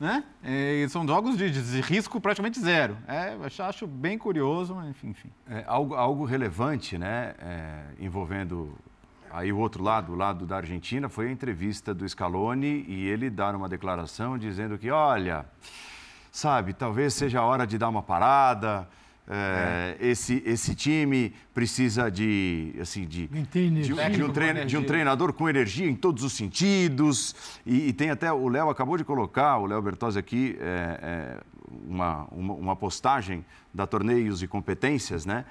[0.00, 0.22] Né?
[0.44, 2.96] E são jogos de, de risco praticamente zero.
[3.08, 5.08] É, acho bem curioso, mas enfim.
[5.08, 5.30] enfim.
[5.48, 8.76] É, algo, algo relevante, né, é, envolvendo
[9.30, 13.28] aí o outro lado, o lado da Argentina, foi a entrevista do Scaloni e ele
[13.28, 15.44] dar uma declaração dizendo que, olha,
[16.30, 18.88] sabe, talvez seja a hora de dar uma parada.
[19.30, 24.10] É, Esse, esse time precisa de, assim, de, tem de, energia.
[24.10, 27.34] de um de um treinador com energia em todos os sentidos.
[27.66, 31.40] E, e tem até, o Léo acabou de colocar, o Léo Bertozzi aqui, é, é,
[31.86, 35.44] uma, uma, uma postagem da Torneios e Competências, né?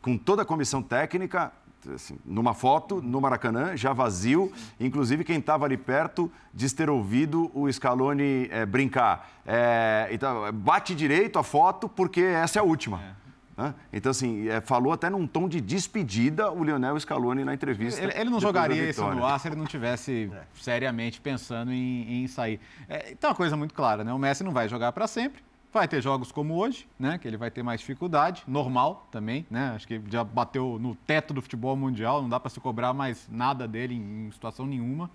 [0.00, 1.50] Com toda a comissão técnica,
[1.92, 4.52] assim, numa foto, no Maracanã, já vazio.
[4.78, 9.28] Inclusive, quem estava ali perto diz ter ouvido o Scaloni é, brincar.
[9.44, 13.23] É, então, bate direito a foto, porque essa é a última.
[13.56, 13.74] Né?
[13.92, 18.02] Então, assim, é, falou até num tom de despedida o Lionel Scaloni na entrevista.
[18.02, 22.26] Ele, ele não jogaria isso no ar se ele não tivesse seriamente pensando em, em
[22.26, 22.60] sair.
[22.88, 24.12] É, então, uma coisa muito clara, né?
[24.12, 25.42] O Messi não vai jogar para sempre.
[25.72, 27.18] Vai ter jogos como hoje, né?
[27.18, 29.72] Que ele vai ter mais dificuldade, normal também, né?
[29.74, 33.28] Acho que já bateu no teto do futebol mundial, não dá para se cobrar mais
[33.30, 35.10] nada dele em, em situação nenhuma.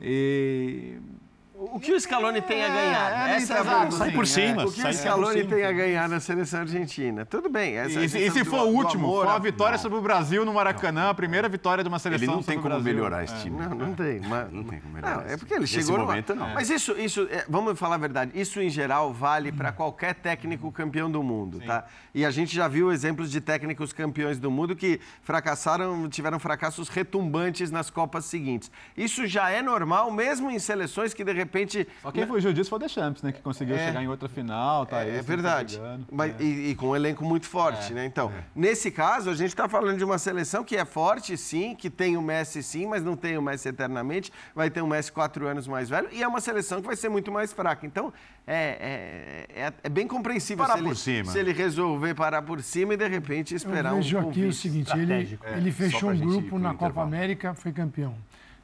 [0.00, 0.98] E
[1.56, 3.28] O que o Scaloni tem a ganhar?
[3.28, 3.90] É, é, Essa é a.
[3.92, 4.64] Sai por cima.
[4.66, 7.24] O que sai o Scaloni tem a ganhar na seleção argentina?
[7.24, 7.76] Tudo bem.
[7.76, 10.02] Essa, E, e se do- for o último, amor for a- uma vitória sobre o
[10.02, 13.34] Brasil no Maracanã, a primeira vitória de uma seleção Ele não tem como melhorar esse
[13.34, 13.38] É.
[13.38, 13.56] time.
[13.56, 14.18] Não, não tem.
[14.20, 16.48] Mas, Não tem como melhorar Não, é porque ele chegou Nesse numa- momento, não.
[16.54, 20.72] Mas isso, isso é, vamos falar a verdade, isso em geral vale para qualquer técnico
[20.72, 21.84] campeão do mundo, tá?
[22.12, 26.88] E a gente já viu exemplos de técnicos campeões do mundo que fracassaram, tiveram fracassos
[26.88, 28.72] retumbantes nas Copas seguintes.
[28.96, 32.76] Isso já é normal, mesmo em seleções que de repente Só quem fugiu disso foi
[32.78, 33.30] o Deschamps, né?
[33.32, 33.86] Que conseguiu É.
[33.86, 35.10] chegar em outra final, tá aí.
[35.10, 35.76] É sempre verdade.
[35.78, 36.06] brigando.
[36.10, 38.04] Mas- e, e com um elenco muito forte, né?
[38.04, 41.88] Então, nesse caso, a gente está falando de uma seleção que é forte, sim, que
[41.88, 44.32] tem o Messi, sim, mas não tem o Messi eternamente.
[44.54, 46.08] Vai ter o Messi quatro anos mais velho.
[46.12, 47.86] E é uma seleção que vai ser muito mais fraca.
[47.86, 48.12] Então,
[48.46, 51.32] é, é, é, é bem compreensível Parar se, ele, por cima.
[51.32, 54.52] se ele resolver parar por cima e, de repente, esperar Eu um vejo aqui o
[54.52, 55.12] seguinte, ele,
[55.56, 57.02] ele É, fechou um grupo na Copa.
[57.02, 58.14] América, foi campeão.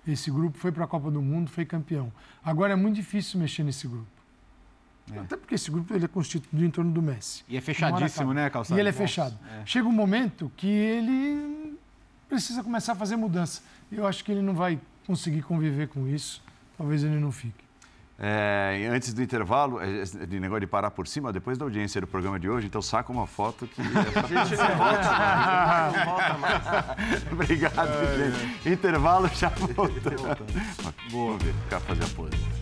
[0.07, 2.13] Esse grupo foi para a Copa do Mundo, foi campeão.
[2.43, 4.07] Agora é muito difícil mexer nesse grupo.
[5.17, 7.45] Até porque esse grupo ele é constituído em torno do Messi.
[7.49, 8.79] E é fechadíssimo, né, Calçado?
[8.79, 9.37] E ele é fechado.
[9.61, 9.67] é.
[9.67, 11.77] Chega um momento que ele
[12.29, 13.61] precisa começar a fazer mudança.
[13.91, 16.41] Eu acho que ele não vai conseguir conviver com isso.
[16.79, 17.65] Talvez ele não fique.
[18.23, 22.03] É, antes do intervalo, é, é, de negócio de parar por cima, depois da audiência
[22.03, 23.81] do programa de hoje, então saca uma foto que.
[23.81, 26.05] A gente não volta mais.
[26.05, 26.97] Volta.
[27.33, 28.69] Obrigado, gente.
[28.69, 30.39] Intervalo, já voltamos.
[31.11, 32.61] Vamos ver, ficar fazer a pose.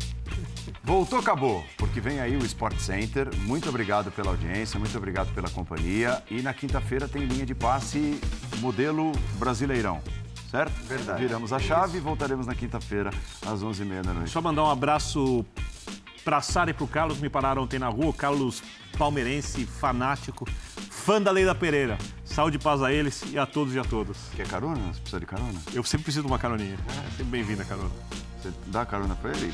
[0.85, 3.29] Voltou, acabou, porque vem aí o Sport Center.
[3.41, 6.23] Muito obrigado pela audiência, muito obrigado pela companhia.
[6.31, 8.21] E na quinta-feira tem linha de passe
[8.61, 10.01] modelo brasileirão,
[10.51, 10.73] certo?
[10.87, 11.21] Verdade.
[11.21, 13.11] Viramos a chave e voltaremos na quinta-feira
[13.47, 14.31] às 11h30 da noite.
[14.31, 15.45] Só mandar um abraço
[16.25, 18.13] pra Sara e pro Carlos, me pararam ontem na rua.
[18.13, 18.63] Carlos
[18.97, 20.47] palmeirense, fanático,
[20.91, 21.97] fã da Leila Pereira.
[22.25, 24.17] Saúde e paz a eles e a todos e a todas.
[24.35, 24.77] Quer carona?
[24.93, 25.61] Você precisa de carona?
[25.73, 26.77] Eu sempre preciso de uma caroninha.
[27.11, 27.91] Sempre bem-vinda, carona.
[28.41, 29.53] Você dá carona pra ele?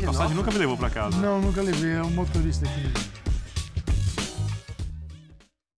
[0.00, 1.16] O Calçade nunca me levou pra casa.
[1.18, 1.92] Não, nunca levei.
[1.92, 3.31] É um motorista aqui.